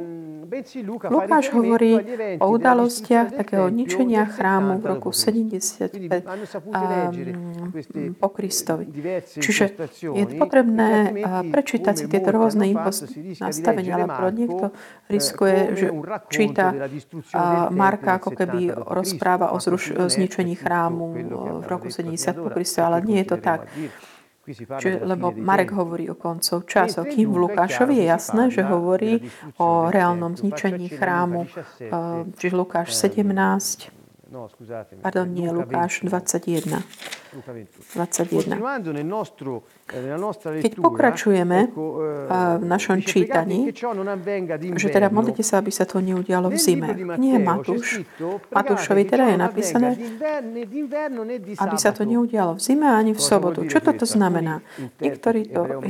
Lukáš 1.12 1.52
hovorí 1.52 2.00
o 2.40 2.48
udalostiach 2.56 3.36
takého 3.36 3.68
ničenia 3.68 4.24
chrámu 4.26 4.80
v 4.80 4.86
roku 4.96 5.12
75 5.12 5.92
po 8.16 8.30
Kristovi. 8.32 8.88
Čiže 9.28 9.76
je 10.08 10.26
potrebné 10.40 11.20
prečítať 11.52 11.94
si 12.00 12.06
tieto 12.08 12.32
rôzne 12.32 12.72
nastavenia, 13.44 14.00
lebo 14.08 14.24
niekto 14.32 14.66
riskuje, 15.12 15.76
že 15.76 15.88
číta 16.32 16.72
Marka, 17.70 18.16
ako 18.24 18.32
keby 18.32 18.72
rozpráva 18.72 19.52
o 19.52 19.60
zničení 20.08 20.56
chrámu 20.56 21.06
v 21.60 21.66
roku 21.68 21.92
70 21.92 22.40
po 22.40 22.50
Kristovi, 22.56 22.84
ale 22.88 22.98
nie 23.04 23.20
je 23.20 23.28
to 23.36 23.38
tak. 23.44 23.68
Čiže, 24.54 25.04
lebo 25.04 25.36
Marek 25.36 25.76
hovorí 25.76 26.08
o 26.08 26.16
koncov 26.16 26.64
časov, 26.64 27.12
kým 27.12 27.28
v 27.28 27.38
Lukášovi 27.52 28.00
je 28.00 28.06
jasné, 28.08 28.44
že 28.48 28.64
hovorí 28.64 29.28
o 29.60 29.92
reálnom 29.92 30.40
zničení 30.40 30.88
chrámu. 30.88 31.52
Čiže 32.40 32.54
Lukáš 32.56 32.96
17, 32.96 33.98
No, 34.28 34.50
scusatemi. 34.50 35.02
Pardon, 35.02 35.28
nie, 35.32 35.48
Lukáš 35.52 36.04
21. 36.04 36.84
21. 37.34 38.60
Keď 40.64 40.74
pokračujeme 40.80 41.60
eh, 41.64 41.70
v 42.60 42.66
našom 42.66 43.00
čítaní, 43.04 43.72
že 44.76 44.88
teda 44.92 45.08
modlite 45.08 45.44
sa, 45.44 45.60
aby 45.64 45.72
sa 45.72 45.88
to 45.88 46.04
neudialo 46.04 46.52
v 46.52 46.58
zime. 46.60 46.88
Nie 47.20 47.40
Matúš. 47.40 48.04
Matúšovi 48.52 49.04
teda 49.08 49.32
je 49.32 49.38
napísané, 49.38 49.88
aby 51.60 51.78
sa 51.80 51.92
to 51.96 52.04
neudialo 52.04 52.56
v 52.56 52.62
zime 52.62 52.88
ani 52.88 53.12
v 53.16 53.22
sobotu. 53.22 53.64
Čo 53.68 53.80
toto 53.80 54.04
znamená? 54.04 54.60
Niektorí 55.00 55.52
to 55.52 55.84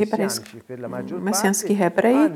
mesianskí 1.17 1.73
hebreji 1.73 2.34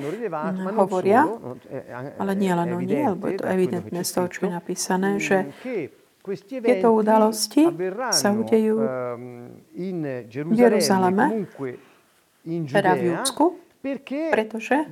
hovoria, 0.77 1.25
eh, 1.69 2.17
ale 2.17 2.31
nie 2.37 2.53
len 2.53 2.69
oni, 2.73 2.97
lebo 3.13 3.29
je 3.29 3.37
to 3.37 3.45
evidentné 3.45 4.01
z 4.01 4.11
toho, 4.17 4.27
čo 4.29 4.39
je 4.47 4.51
napísané, 4.51 5.21
že 5.21 5.53
tieto 6.61 6.93
udalosti 6.93 7.65
sa 8.13 8.29
udejú 8.29 8.75
v 10.37 10.53
Jeruzaleme, 10.53 11.49
teda 12.45 12.91
v 12.93 13.01
Júdsku, 13.13 13.45
pretože 14.29 14.85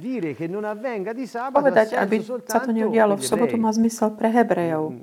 povedať, 1.54 1.88
aby 1.94 2.16
sa 2.26 2.60
to 2.66 2.74
neudialo 2.74 3.14
v 3.18 3.24
sobotu, 3.24 3.56
má 3.62 3.70
zmysel 3.70 4.18
pre 4.18 4.34
Hebrejov. 4.34 4.98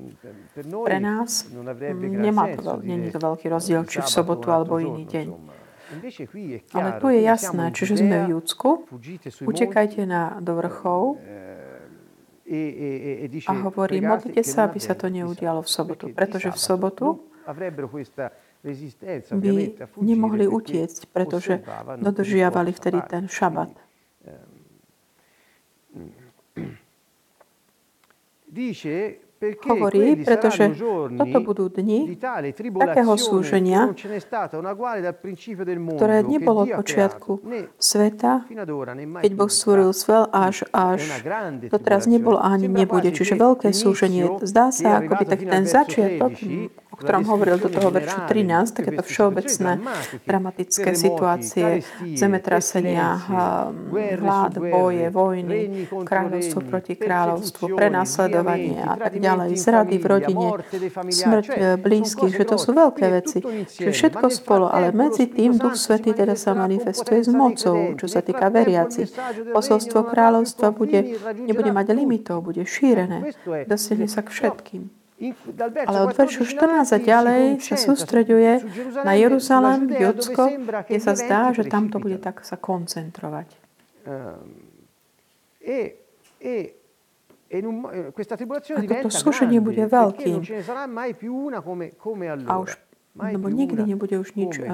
Pre 0.58 0.98
nás 0.98 1.46
nemá 1.94 2.50
to, 2.58 2.82
nie 2.82 3.06
je 3.06 3.14
to 3.14 3.20
veľký 3.22 3.46
rozdiel, 3.46 3.86
či 3.86 4.02
v 4.02 4.08
sobotu 4.10 4.50
alebo 4.50 4.82
iný 4.82 5.06
deň. 5.06 5.26
Ale 6.74 6.98
tu 6.98 7.06
je 7.14 7.20
jasné, 7.22 7.70
čiže 7.70 8.02
sme 8.02 8.26
v 8.26 8.34
Júdsku, 8.34 8.90
utekajte 9.46 10.02
na, 10.02 10.42
do 10.42 10.58
vrchov, 10.58 11.22
E, 11.22 11.30
e, 11.30 11.30
e, 11.30 11.65
a 13.46 13.52
hovorí, 13.66 13.98
modlite 13.98 14.42
sa, 14.46 14.70
aby 14.70 14.78
sa 14.78 14.94
to 14.94 15.11
neudialo 15.11 15.66
v 15.66 15.70
sobotu, 15.70 16.04
pretože 16.14 16.54
v 16.54 16.59
sobotu 16.59 17.06
by 19.35 19.56
nemohli 19.98 20.46
utiecť, 20.46 21.00
pretože 21.11 21.59
dodržiavali 21.98 22.70
vtedy 22.70 22.98
ten 23.11 23.26
šabat. 23.26 23.70
Dice 28.46 29.25
hovorí, 29.40 30.25
pretože 30.25 30.72
toto 31.12 31.38
budú 31.44 31.68
dni 31.68 32.16
takého 32.81 33.14
súženia, 33.20 33.92
ktoré 35.96 36.16
nebolo 36.25 36.64
od 36.64 36.70
počiatku 36.81 37.44
sveta, 37.77 38.49
keď 39.20 39.33
Boh 39.37 39.53
stvoril 39.53 39.92
svel 39.92 40.25
až 40.33 40.64
až 40.72 41.05
doteraz 41.68 42.09
nebolo 42.09 42.40
ani 42.40 42.68
nebude. 42.68 43.12
Čiže 43.12 43.37
veľké 43.37 43.72
súženie. 43.77 44.40
Zdá 44.40 44.72
sa, 44.72 45.05
ako 45.05 45.12
by 45.20 45.25
taký 45.29 45.46
ten 45.46 45.64
začiatok, 45.68 46.33
o 46.96 47.04
ktorom 47.04 47.28
hovoril 47.28 47.61
do 47.61 47.68
toho 47.68 47.92
veršu 47.92 48.24
13, 48.24 48.72
takéto 48.72 49.04
všeobecné 49.04 49.85
dramatické 50.24 50.96
situácie, 50.96 51.85
zemetrasenia, 52.16 53.20
hlad, 53.92 54.56
boje, 54.56 55.12
vojny, 55.12 55.85
kráľovstvo 55.92 56.64
proti 56.64 56.96
kráľovstvu, 56.96 57.76
prenasledovanie 57.76 58.80
a 58.80 58.96
tak 58.96 59.20
ďalej, 59.20 59.61
zrady 59.61 59.96
v 60.00 60.06
rodine, 60.09 60.48
smrť 61.12 61.76
blízkych, 61.85 62.32
že 62.32 62.44
to 62.48 62.56
sú 62.56 62.72
veľké 62.72 63.06
veci. 63.12 63.44
Čiže 63.44 63.92
všetko 63.92 64.26
spolu, 64.32 64.66
ale 64.72 64.96
medzi 64.96 65.28
tým 65.28 65.61
Duch 65.61 65.76
Svetý 65.76 66.16
teda 66.16 66.32
sa 66.32 66.56
manifestuje 66.56 67.20
s 67.20 67.28
mocou, 67.28 67.92
čo 68.00 68.09
sa 68.09 68.24
týka 68.24 68.48
veriacich. 68.48 69.12
Posolstvo 69.52 70.09
kráľovstva 70.09 70.72
bude, 70.72 71.20
nebude 71.37 71.70
mať 71.76 71.92
limitov, 71.92 72.40
bude 72.40 72.64
šírené, 72.64 73.37
dosiahne 73.68 74.09
sa 74.09 74.24
k 74.24 74.32
všetkým. 74.32 75.06
Ale 75.88 75.98
od 76.05 76.12
veršu 76.12 76.44
14 76.44 76.92
a 76.92 76.98
ďalej 77.00 77.64
sa 77.64 77.76
sústreďuje 77.81 78.52
na 79.00 79.16
Jeruzalém, 79.16 79.88
Judsko, 79.88 80.61
kde 80.85 81.00
sa 81.00 81.16
zdá, 81.16 81.57
že 81.57 81.64
tam 81.64 81.88
to 81.88 81.96
bude 81.96 82.20
tak 82.20 82.44
sa 82.44 82.61
koncentrovať. 82.61 83.48
A 88.76 88.83
toto 88.85 89.09
súšenie 89.09 89.59
bude 89.64 89.85
veľkým. 89.88 90.38
A 92.44 92.55
už, 92.61 92.70
lebo 93.16 93.46
nikdy 93.48 93.83
nebude 93.88 94.16
už 94.20 94.37
nič 94.37 94.61
uh, 94.61 94.68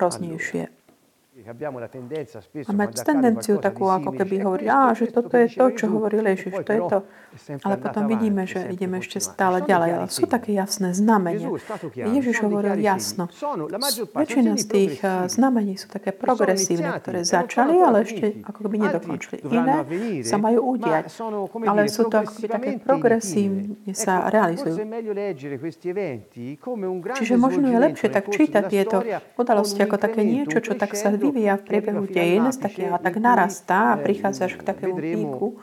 hroznejšie. 0.00 0.81
A 1.42 2.72
mať 2.72 2.90
tendenciu 3.02 3.58
takú, 3.58 3.90
ako 3.90 4.10
keby 4.14 4.34
hovoriť, 4.46 4.68
á, 4.70 4.94
že 4.94 5.10
toto 5.10 5.34
je 5.34 5.50
to, 5.50 5.64
čo 5.74 5.86
hovorí 5.90 6.22
Ježiš, 6.22 6.54
to 6.62 6.72
je 6.72 6.82
to. 6.86 6.98
Ale 7.64 7.80
potom 7.80 8.04
vidíme, 8.12 8.44
že 8.44 8.68
ideme 8.68 9.00
ešte 9.00 9.16
stále 9.16 9.64
ďalej. 9.64 9.90
Ale 9.96 10.06
sú 10.12 10.28
také 10.28 10.52
jasné 10.52 10.92
znamenia. 10.92 11.48
Ježiš 11.96 12.44
hovoril 12.44 12.76
jasno. 12.78 13.32
Väčšina 14.12 14.60
z 14.60 14.64
tých 14.68 14.94
znamení 15.32 15.80
sú 15.80 15.88
také 15.88 16.12
progresívne, 16.12 16.92
ktoré 17.00 17.24
začali, 17.24 17.80
ale 17.80 18.04
ešte 18.04 18.44
ako 18.44 18.60
keby 18.68 18.76
nedokončili. 18.84 19.36
Iné 19.48 19.84
sa 20.22 20.36
majú 20.36 20.76
udiať. 20.76 21.08
Ale 21.64 21.88
sú 21.88 22.12
to 22.12 22.20
ako 22.20 22.32
keby 22.36 22.48
také 22.52 22.70
progresívne 22.78 23.92
sa 23.96 24.28
realizujú. 24.28 24.76
Čiže 27.16 27.34
možno 27.40 27.66
je 27.72 27.78
lepšie 27.80 28.08
tak 28.12 28.28
čítať 28.28 28.64
tieto 28.68 29.00
udalosti 29.40 29.80
ako 29.80 29.96
také 29.96 30.20
niečo, 30.20 30.60
čo 30.60 30.76
tak 30.76 30.92
sa 30.92 31.08
vyvíja 31.32 31.56
v 31.56 31.64
priebehu 31.64 32.04
dejín, 32.04 32.44
a 32.44 32.98
tak 33.00 33.16
narastá 33.16 33.96
a 33.96 33.96
prichádza 33.96 34.52
až 34.52 34.60
k 34.60 34.68
takému 34.68 35.00
píku, 35.00 35.56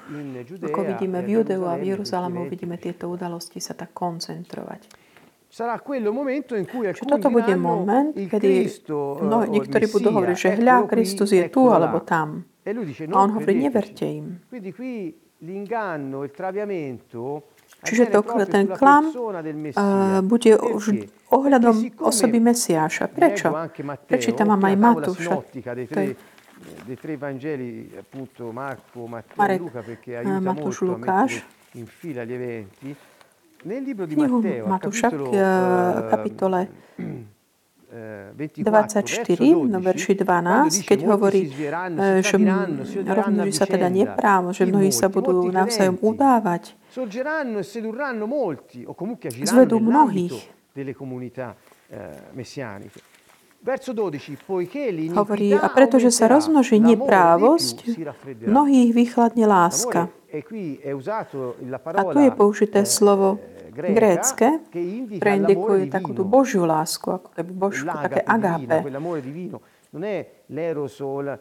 ako 0.65 0.79
vidíme 0.81 1.21
v 1.21 1.29
Judeu 1.37 1.69
a 1.69 1.77
v 1.77 1.93
Jeruzalému, 1.93 2.49
vidíme 2.49 2.81
tieto 2.81 3.05
udalosti 3.05 3.61
sa 3.61 3.77
tak 3.77 3.93
koncentrovať. 3.93 4.89
Čiže 5.49 7.05
toto 7.05 7.29
bude 7.29 7.53
moment, 7.57 8.13
kedy 8.13 8.69
no, 9.21 9.45
niektorí 9.45 9.85
budú 9.89 10.09
hovoriť, 10.13 10.37
že 10.37 10.49
hľa, 10.57 10.89
Kristus 10.89 11.29
je 11.33 11.45
tu 11.53 11.69
alebo 11.69 12.01
tam. 12.01 12.45
A 12.65 13.17
on 13.17 13.29
hovorí, 13.37 13.61
neverte 13.61 14.05
im. 14.09 14.41
Čiže 17.79 18.11
to, 18.11 18.19
ten 18.51 18.67
klam 18.67 19.07
uh, 19.07 20.19
bude 20.19 20.51
už 20.59 21.07
ohľadom 21.31 21.95
osoby 22.03 22.43
Mesiáša. 22.43 23.07
Prečo? 23.07 23.55
Prečítam 24.03 24.51
vám 24.51 24.63
aj 24.67 24.75
Matúša. 24.75 25.33
To 25.87 25.99
je 26.03 26.11
dei 26.85 26.97
tre 26.99 27.15
Vangeli, 27.15 27.87
appunto 27.95 28.51
Marco, 28.51 29.07
Matteo 29.07 29.39
e 29.47 29.57
Luca, 29.57 29.79
perché 29.79 30.17
aiuta 30.17 30.39
Matúš, 30.39 30.83
molto 30.83 30.99
Lukáš. 30.99 31.31
a 31.39 31.43
in 31.79 31.85
fila 31.85 32.23
gli 32.23 32.33
eventi. 32.33 32.95
Nel 33.63 33.83
libro 33.83 34.05
di 34.05 34.15
Matteo, 34.15 34.67
Matúša, 34.67 35.09
capitolo, 35.09 35.29
uh, 35.31 36.09
kapitole 36.09 36.59
24, 37.89 39.65
no 39.65 39.81
verši 39.81 40.13
12, 40.13 40.85
keď 40.85 40.99
hovorí, 41.09 41.49
že 42.21 42.37
rovnoží 43.01 43.53
sa 43.57 43.65
teda 43.65 43.89
neprávo, 43.89 44.53
že 44.53 44.69
mnohí 44.69 44.93
sa 44.93 45.09
budú 45.09 45.49
navzájom 45.49 45.97
udávať, 45.97 46.77
zvedú 49.41 49.81
mnohých. 49.81 50.37
Hovorí, 55.17 55.49
a 55.51 55.67
pretože 55.67 56.09
sa 56.13 56.31
rozmnoží 56.31 56.77
neprávosť, 56.79 57.77
mnohých 58.45 58.89
vychladne 58.93 59.45
láska. 59.49 60.13
A 60.29 62.03
tu 62.13 62.19
je 62.21 62.31
použité 62.31 62.85
slovo 62.85 63.41
grécke, 63.73 64.61
ktoré 65.17 65.31
indikuje 65.39 65.89
takú 65.89 66.11
tú 66.13 66.27
Božiu 66.27 66.67
lásku, 66.67 67.09
ako 67.09 67.29
keby 67.33 67.51
Božku, 67.53 67.89
také 67.89 68.21
agape. 68.21 68.77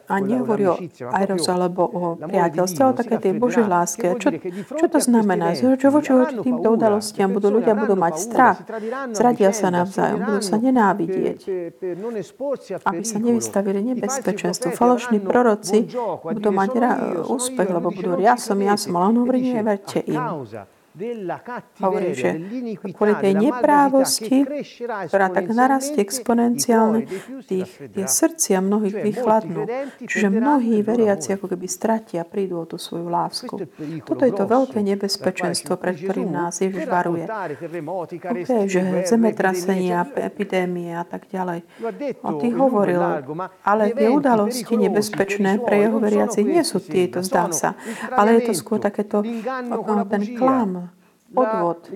A 0.09 0.17
nehovorí 0.25 0.65
o 0.73 0.81
eros 1.13 1.45
alebo 1.53 1.85
o 1.85 2.17
priateľstve, 2.17 2.81
ale 2.81 2.95
také 2.97 3.17
tej 3.21 3.37
Božej 3.37 3.69
láske. 3.69 4.17
Čo, 4.17 4.33
čo 4.73 4.87
to 4.89 4.99
znamená? 5.05 5.53
Že 5.53 5.77
voči 5.93 6.13
voči 6.17 6.41
týmto 6.41 6.73
udalostiam 6.73 7.29
budú 7.37 7.61
ľudia 7.61 7.77
budú 7.77 7.93
mať 7.93 8.15
strach, 8.17 8.65
zradia 9.13 9.53
sa 9.53 9.69
navzájom, 9.69 10.25
budú 10.25 10.41
sa 10.41 10.57
nenávidieť, 10.57 11.39
aby 12.89 13.03
sa 13.05 13.19
nevystavili 13.21 13.85
nebezpečenstvu. 13.93 14.73
Falošní 14.73 15.21
proroci 15.21 15.85
budú 16.25 16.49
mať 16.49 16.71
úspech, 17.29 17.69
lebo 17.69 17.93
budú 17.93 18.17
ja 18.17 18.41
som, 18.41 18.57
ja 18.65 18.81
som, 18.81 18.97
ale 18.97 19.13
on 19.13 19.29
hovorí, 19.29 19.45
neverte 19.45 20.01
im. 20.09 20.25
Hovorí, 21.79 22.11
že 22.13 22.31
kvôli 22.91 23.15
tej 23.23 23.35
neprávosti, 23.39 24.43
ktorá 25.07 25.31
tak 25.31 25.47
narastie 25.55 26.03
exponenciálne, 26.03 27.07
tých, 27.47 27.71
tie 27.95 28.07
srdcia 28.07 28.59
mnohých 28.59 28.97
vychladnú. 29.07 29.63
Čiže 30.03 30.29
mnohí 30.29 30.83
veriaci 30.83 31.39
ako 31.39 31.55
keby 31.55 31.67
stratia, 31.71 32.27
prídu 32.27 32.59
o 32.59 32.67
tú 32.67 32.77
svoju 32.77 33.07
lásku. 33.07 33.55
Toto 34.03 34.23
je 34.27 34.35
to 34.35 34.45
veľké 34.45 34.83
nebezpečenstvo, 34.83 35.79
pred 35.79 35.95
ktorým 36.03 36.35
nás 36.35 36.59
Ježiš 36.59 36.91
varuje. 36.91 37.25
Okay, 38.19 38.67
že 38.67 38.81
zemetrasenia, 39.07 40.03
epidémie 40.19 40.99
a 40.99 41.07
tak 41.07 41.31
ďalej. 41.31 41.63
On 42.27 42.35
tých 42.43 42.57
hovoril, 42.59 43.01
ale 43.63 43.95
tie 43.95 44.09
udalosti 44.11 44.75
nebezpečné 44.75 45.63
pre 45.63 45.87
jeho 45.87 45.99
veriaci 46.03 46.43
nie 46.43 46.63
sú 46.67 46.83
tieto, 46.83 47.23
zdá 47.23 47.51
sa. 47.55 47.79
Ale 48.11 48.41
je 48.41 48.51
to 48.51 48.53
skôr 48.57 48.83
takéto, 48.83 49.23
ten 50.09 50.23
klam, 50.35 50.88
podvod, 51.29 51.93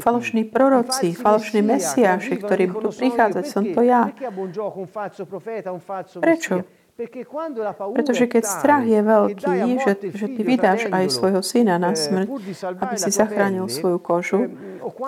falošní 0.00 0.44
proroci, 0.44 1.12
falošní 1.12 1.62
mesiaši, 1.62 2.38
ktorí 2.38 2.70
budú 2.70 2.94
prichádzať, 2.94 3.44
som 3.46 3.64
to 3.66 3.82
ja. 3.82 4.06
Prečo? 6.22 6.62
Pretože 6.92 8.28
keď 8.28 8.44
strach 8.44 8.84
je 8.84 9.00
veľký, 9.00 9.56
že, 9.80 9.92
že 10.12 10.26
ty 10.28 10.40
vydáš 10.44 10.92
aj 10.92 11.04
svojho 11.08 11.40
syna 11.40 11.80
na 11.80 11.96
smrť, 11.96 12.28
aby 12.84 12.94
si 13.00 13.08
zachránil 13.08 13.64
svoju 13.72 13.96
kožu, 13.96 14.52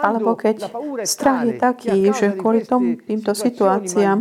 alebo 0.00 0.32
keď 0.32 0.64
strach 1.04 1.44
je 1.44 1.54
taký, 1.60 1.96
že 2.16 2.32
kvôli 2.40 2.64
tom, 2.64 2.96
týmto 2.96 3.36
situáciám 3.36 4.16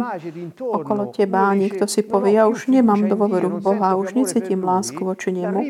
okolo 0.60 1.16
teba 1.16 1.56
niekto 1.56 1.88
si 1.88 2.04
povie, 2.04 2.36
ja 2.36 2.52
už 2.52 2.68
nemám 2.68 3.08
dôveru 3.08 3.58
v 3.58 3.60
Boha, 3.64 3.96
už 3.96 4.12
necítim 4.12 4.60
lásku 4.60 5.00
voči 5.00 5.32
nemu. 5.32 5.64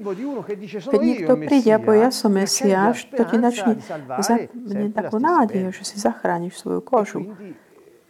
Keď 0.90 1.00
niekto 1.00 1.38
príde 1.46 1.78
a 1.78 1.80
povie, 1.80 2.10
ja 2.10 2.12
som 2.12 2.34
Mesiáš, 2.34 3.06
to 3.14 3.22
ti 3.22 3.38
začne 3.38 3.78
za, 4.18 4.50
takú 4.98 5.22
nádej, 5.22 5.70
že 5.70 5.84
si 5.86 6.02
zachrániš 6.02 6.58
svoju 6.58 6.82
kožu. 6.82 7.22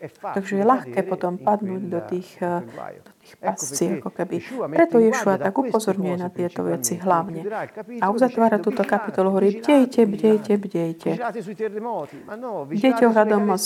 Takže 0.04 0.60
je 0.60 0.66
ľahké 0.68 1.00
potom 1.08 1.40
padnúť 1.40 1.84
do 1.88 2.00
tých, 2.04 2.30
eh, 2.44 2.60
do 3.00 3.12
tých 3.24 3.34
pascí, 3.40 3.86
ako 4.00 4.10
keby. 4.12 4.36
Preto 4.76 5.00
Ješua 5.00 5.40
tak 5.40 5.56
upozorňuje 5.56 6.16
na 6.20 6.28
tieto 6.28 6.68
veci 6.68 7.00
hlavne. 7.00 7.48
A 8.04 8.06
uzatvára 8.12 8.60
túto 8.60 8.84
kapitolu, 8.84 9.32
hovorí, 9.32 9.64
bdejte, 9.64 10.04
bdejte, 10.04 10.52
bdejte. 10.60 11.10
Bdejte 12.68 13.04
ohľadom 13.08 13.44
uh, 13.48 13.58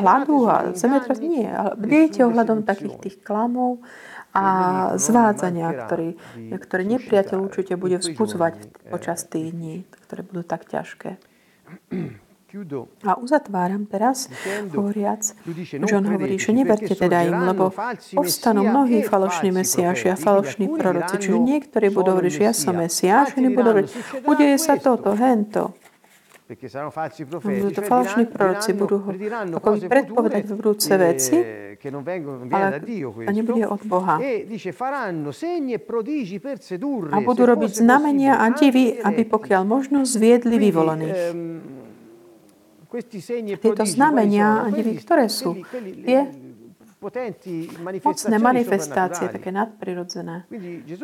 hladu 0.00 0.36
a 0.48 0.56
zemetras, 0.76 1.18
nie, 1.24 1.48
bdejte 1.80 2.28
ohľadom 2.28 2.68
takých 2.68 2.96
tých 3.00 3.16
klamov 3.24 3.80
a 4.36 4.44
zvádzania, 5.00 5.88
ktorý, 5.88 6.08
ktoré 6.60 6.82
nepriateľ 6.84 7.38
určite 7.40 7.80
bude 7.80 7.96
vzbudzovať 7.96 8.54
počas 8.92 9.24
tých 9.24 9.56
dní, 9.56 9.88
ktoré 10.04 10.20
budú 10.28 10.42
tak 10.44 10.68
ťažké. 10.68 11.16
A 13.04 13.20
uzatváram 13.20 13.84
teraz, 13.84 14.32
hovoriac, 14.72 15.20
že 15.60 15.92
on 15.92 16.04
hovorí, 16.08 16.40
že 16.40 16.56
neverte 16.56 16.96
teda 16.96 17.28
im, 17.28 17.44
lebo 17.44 17.68
povstanú 18.16 18.64
mnohí 18.64 19.04
falošní 19.04 19.52
mesiáši 19.52 20.08
a 20.08 20.16
falošní 20.16 20.72
proroci. 20.72 21.28
Čiže 21.28 21.36
niektorí 21.44 21.92
budú 21.92 22.16
hovoriť, 22.16 22.32
že 22.32 22.42
ja 22.48 22.54
som 22.56 22.72
mesiáš, 22.80 23.36
iní 23.36 23.52
budú 23.52 23.76
hovoriť, 23.76 23.88
udeje 24.24 24.56
sa 24.56 24.80
toto, 24.80 25.12
hento. 25.12 25.76
Budú 27.44 27.68
to 27.76 27.84
falošní 27.84 28.24
proroci, 28.32 28.72
budú 28.72 28.96
ho 29.04 29.12
ako 29.52 29.84
predpovedať 29.84 30.42
v 30.48 30.52
budúce 30.56 30.92
veci, 30.96 31.36
ale 32.48 32.80
a 33.28 33.30
nebude 33.36 33.68
od 33.68 33.82
Boha. 33.84 34.16
A 37.12 37.18
budú 37.20 37.42
robiť 37.44 37.72
znamenia 37.76 38.40
a 38.40 38.48
divy, 38.56 38.96
aby 38.96 39.22
pokiaľ 39.28 39.62
možno 39.68 40.08
zviedli 40.08 40.56
vyvolených. 40.56 41.20
Tieto 43.60 43.84
znamenia 43.84 44.72
divy, 44.72 44.96
ktoré 44.96 45.28
sú? 45.28 45.60
Tie 46.08 46.20
mocné 48.02 48.36
manifestácie, 48.42 49.30
také 49.30 49.54
nadprirodzené. 49.54 50.50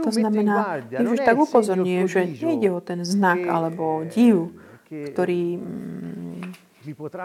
To 0.02 0.10
znamená, 0.10 0.82
Ježiš 0.90 1.20
tak 1.22 1.36
upozorňuje, 1.38 2.00
že 2.10 2.20
nejde 2.42 2.68
o 2.74 2.80
ten 2.82 3.06
znak 3.06 3.46
alebo 3.46 4.02
div, 4.10 4.50
ktorý 4.90 5.58
mm, 5.58 6.34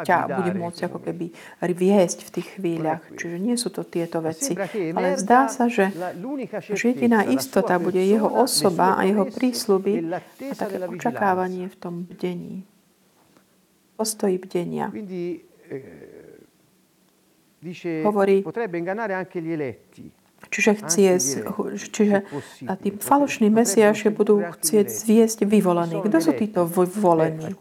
ťa 0.06 0.18
bude 0.40 0.52
môcť 0.56 0.82
ako 0.88 1.00
keby 1.02 1.26
viesť 1.76 2.24
v 2.24 2.30
tých 2.40 2.48
chvíľach. 2.58 3.04
Čiže 3.18 3.38
nie 3.42 3.58
sú 3.60 3.74
to 3.74 3.84
tieto 3.84 4.22
veci. 4.24 4.56
Ale 4.94 5.18
zdá 5.18 5.50
sa, 5.52 5.68
že, 5.68 5.92
že 6.62 6.86
jediná 6.96 7.26
istota 7.26 7.76
bude 7.82 8.00
jeho 8.00 8.30
osoba 8.30 8.96
a 8.96 9.04
jeho 9.04 9.28
prísľuby 9.28 10.14
a 10.14 10.54
také 10.56 10.78
očakávanie 10.86 11.68
v 11.68 11.76
tom 11.76 12.06
bdení 12.06 12.69
postoji 14.00 14.40
bdenia. 14.40 14.88
Eh, 14.96 15.44
Hovorí, 18.08 18.40
Čiže, 20.48 20.72
chcie, 20.80 21.20
čiže 21.92 22.24
tí 22.80 22.90
falošní 22.96 23.52
mesiaši 23.52 24.08
budú 24.08 24.40
chcieť 24.40 24.88
zviesť 24.88 25.44
vyvolení. 25.44 26.00
Kto 26.00 26.18
sú 26.24 26.32
títo 26.32 26.64
vyvolení? 26.64 27.52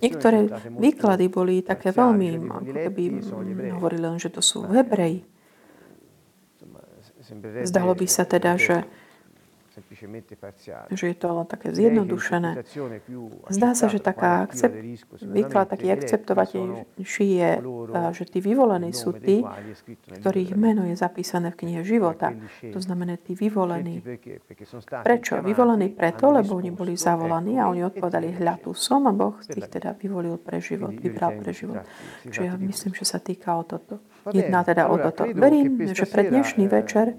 Niektoré 0.00 0.48
výklady 0.72 1.28
boli 1.28 1.60
také 1.60 1.92
veľmi, 1.92 2.48
keby 2.64 3.04
hovorili 3.76 4.08
len, 4.08 4.16
že 4.16 4.32
to 4.32 4.40
sú 4.40 4.64
Hebreji. 4.64 5.28
Zdalo 7.68 7.92
by 7.92 8.06
sa 8.08 8.24
teda, 8.24 8.56
že 8.56 8.88
že 10.94 11.04
je 11.10 11.16
to 11.16 11.26
len 11.32 11.46
také 11.48 11.72
zjednodušené. 11.74 12.64
Zdá 13.48 13.70
sa, 13.72 13.86
že 13.88 13.98
taká 13.98 14.44
akcept, 14.44 14.76
výklad 15.24 15.66
taký 15.70 15.92
akceptovateľnejší 15.92 17.26
je, 17.40 17.50
že 18.12 18.24
tí 18.28 18.38
vyvolení 18.44 18.92
sú 18.92 19.16
tí, 19.16 19.40
ktorých 20.20 20.54
meno 20.54 20.86
je 20.88 20.96
zapísané 20.96 21.50
v 21.52 21.56
knihe 21.66 21.80
života. 21.84 22.32
To 22.60 22.80
znamená 22.80 23.16
tí 23.20 23.34
vyvolení. 23.34 24.02
Prečo? 25.02 25.40
Vyvolení 25.44 25.92
preto, 25.92 26.30
lebo 26.32 26.56
oni 26.56 26.70
boli 26.70 26.96
zavolaní 26.96 27.60
a 27.60 27.68
oni 27.68 27.84
odpovedali, 27.84 28.36
hľa 28.40 28.54
tu 28.64 28.72
som 28.72 29.04
a 29.08 29.12
Boh 29.12 29.36
ich 29.44 29.68
teda 29.68 29.94
vyvolil 29.96 30.36
pre 30.40 30.60
život, 30.60 30.94
vybral 30.96 31.40
pre 31.40 31.52
život. 31.52 31.84
Čiže 32.24 32.42
ja 32.48 32.54
myslím, 32.56 32.92
že 32.96 33.04
sa 33.04 33.18
týka 33.20 33.54
o 33.56 33.64
toto. 33.64 34.00
Jedná 34.32 34.64
teda 34.64 34.88
o 34.88 34.96
toto. 34.96 35.28
Verím, 35.30 35.84
že 35.92 36.08
pre 36.08 36.28
dnešný 36.28 36.64
večer 36.68 37.14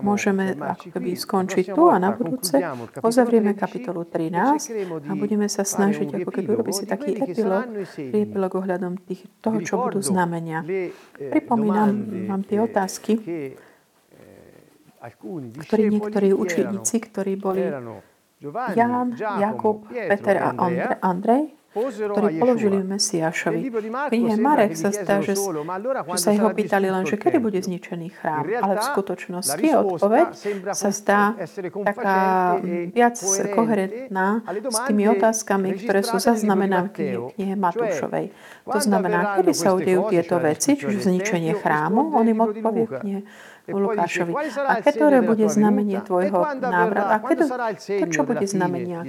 môžeme 0.00 0.56
ako 0.56 0.94
keby 0.94 1.10
skončiť 1.16 1.74
tu 1.74 1.82
a 1.90 1.96
na 1.98 2.14
budúce. 2.14 2.56
pozavrieme 2.98 3.52
kapitolu 3.52 4.06
13 4.06 5.08
a 5.08 5.12
budeme 5.16 5.46
sa 5.50 5.66
snažiť 5.66 6.08
ako 6.22 6.30
keby 6.30 6.48
urobiť 6.54 6.74
si 6.74 6.84
taký 6.86 7.18
epilog, 7.18 7.64
epilog 7.98 8.52
ohľadom 8.56 8.98
tých, 9.04 9.26
toho, 9.42 9.58
čo 9.62 9.74
budú 9.80 10.00
znamenia. 10.02 10.62
Pripomínam 11.16 11.90
vám 12.30 12.42
tie 12.46 12.58
otázky, 12.62 13.12
ktorí 15.66 15.82
niektorí 15.92 16.28
učeníci, 16.34 16.96
ktorí 17.10 17.32
boli 17.38 17.62
Ján, 18.76 19.16
Jakub, 19.16 19.88
Peter 19.88 20.36
a 20.44 20.52
Andrej, 21.00 21.56
ktorí 21.76 22.40
položili 22.40 22.80
Mesiášovi. 22.80 23.68
V 23.68 24.10
knihe 24.12 24.36
Marek 24.40 24.72
sa 24.74 24.88
zdá, 24.88 25.20
že, 25.20 25.36
že 25.36 26.18
sa 26.18 26.30
jeho 26.32 26.48
pýtali 26.56 26.88
len, 26.88 27.04
že 27.04 27.20
kedy 27.20 27.36
bude 27.36 27.60
zničený 27.60 28.08
chrám. 28.16 28.48
Ale 28.48 28.80
v 28.80 28.84
skutočnosti 28.96 29.68
odpoveď 29.76 30.28
sa 30.72 30.88
zdá 30.88 31.36
taká 31.84 32.18
viac 32.90 33.16
koherentná 33.52 34.40
s 34.48 34.78
tými 34.88 35.04
otázkami, 35.12 35.68
ktoré 35.84 36.00
sú 36.00 36.16
zaznamenané 36.16 36.88
v 36.88 37.32
knihe 37.36 37.54
Matúšovej. 37.60 38.32
To 38.64 38.80
znamená, 38.80 39.38
kedy 39.40 39.52
sa 39.52 39.76
udejú 39.76 40.08
tieto 40.08 40.40
veci, 40.40 40.80
čiže 40.80 41.06
zničenie 41.06 41.54
chrámu, 41.60 42.16
on 42.16 42.24
im 42.24 42.40
odpovie 42.40 42.86
knihe 42.88 43.20
Lukášovi. 43.66 44.32
A 44.62 44.78
ktoré 44.78 45.20
bude 45.26 45.46
znamenie 45.50 45.98
tvojho 46.02 46.38
návratu? 46.62 47.10
A 47.10 47.16
keď, 47.18 47.38
to, 47.82 48.06
čo 48.10 48.22
bude 48.22 48.46
znamenia 48.46 49.02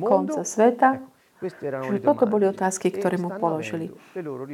konca 0.00 0.46
sveta? 0.46 1.02
Čiže 1.42 2.00
toto 2.00 2.24
boli 2.30 2.46
otázky, 2.46 2.94
ktoré 2.94 3.18
mu 3.18 3.34
položili. 3.36 3.90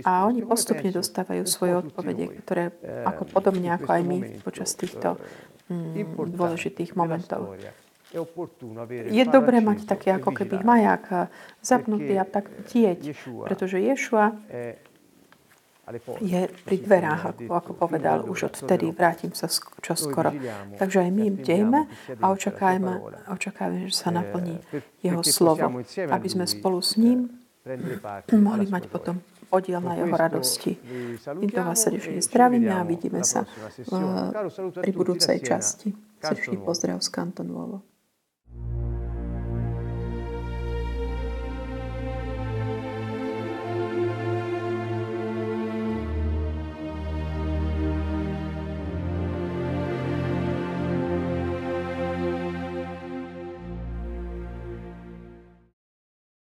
A 0.02 0.24
oni 0.26 0.42
postupne 0.42 0.88
dostávajú 0.88 1.44
svoje 1.44 1.76
odpovede, 1.76 2.40
ktoré 2.42 2.72
ako 3.04 3.28
podobne 3.28 3.76
ako 3.76 3.88
aj 3.90 4.02
my 4.02 4.18
počas 4.40 4.74
týchto 4.74 5.20
mm, 5.68 6.16
dôležitých 6.34 6.96
momentov. 6.96 7.54
Je 9.06 9.24
dobré 9.28 9.62
mať 9.62 9.86
taký 9.86 10.10
ako 10.10 10.34
keby 10.34 10.66
maják 10.66 11.30
zapnutý 11.62 12.18
a 12.18 12.26
tak 12.26 12.50
tieť, 12.66 13.14
pretože 13.46 13.78
Ješua 13.78 14.34
je 16.20 16.40
pri 16.64 16.76
dverách, 16.78 17.22
ako, 17.34 17.52
ako 17.54 17.70
povedal 17.74 18.18
už 18.28 18.52
odtedy, 18.52 18.90
vrátim 18.94 19.34
sa 19.34 19.50
čoskoro. 19.82 20.30
Takže 20.78 21.06
aj 21.06 21.10
my 21.10 21.26
bdejme 21.40 21.80
a 22.20 22.24
očakajme, 22.30 22.92
očakajme, 23.30 23.90
že 23.90 23.94
sa 23.94 24.14
naplní 24.14 24.58
jeho 25.02 25.22
slovo, 25.26 25.82
aby 26.10 26.28
sme 26.30 26.44
spolu 26.46 26.78
s 26.78 26.94
ním 26.96 27.30
mohli 28.32 28.66
mať 28.66 28.88
potom 28.88 29.20
podiel 29.50 29.82
na 29.82 29.98
jeho 29.98 30.14
radosti. 30.14 30.78
Týmto 31.20 31.60
vás 31.60 31.82
srdečne 31.82 32.22
zdravíme 32.22 32.70
a 32.70 32.86
vidíme 32.86 33.26
sa 33.26 33.44
pri 34.78 34.90
budúcej 34.94 35.42
časti. 35.42 35.90
Srdečný 36.22 36.62
pozdrav 36.62 37.02
z 37.02 37.08
Kantonovo. 37.10 37.82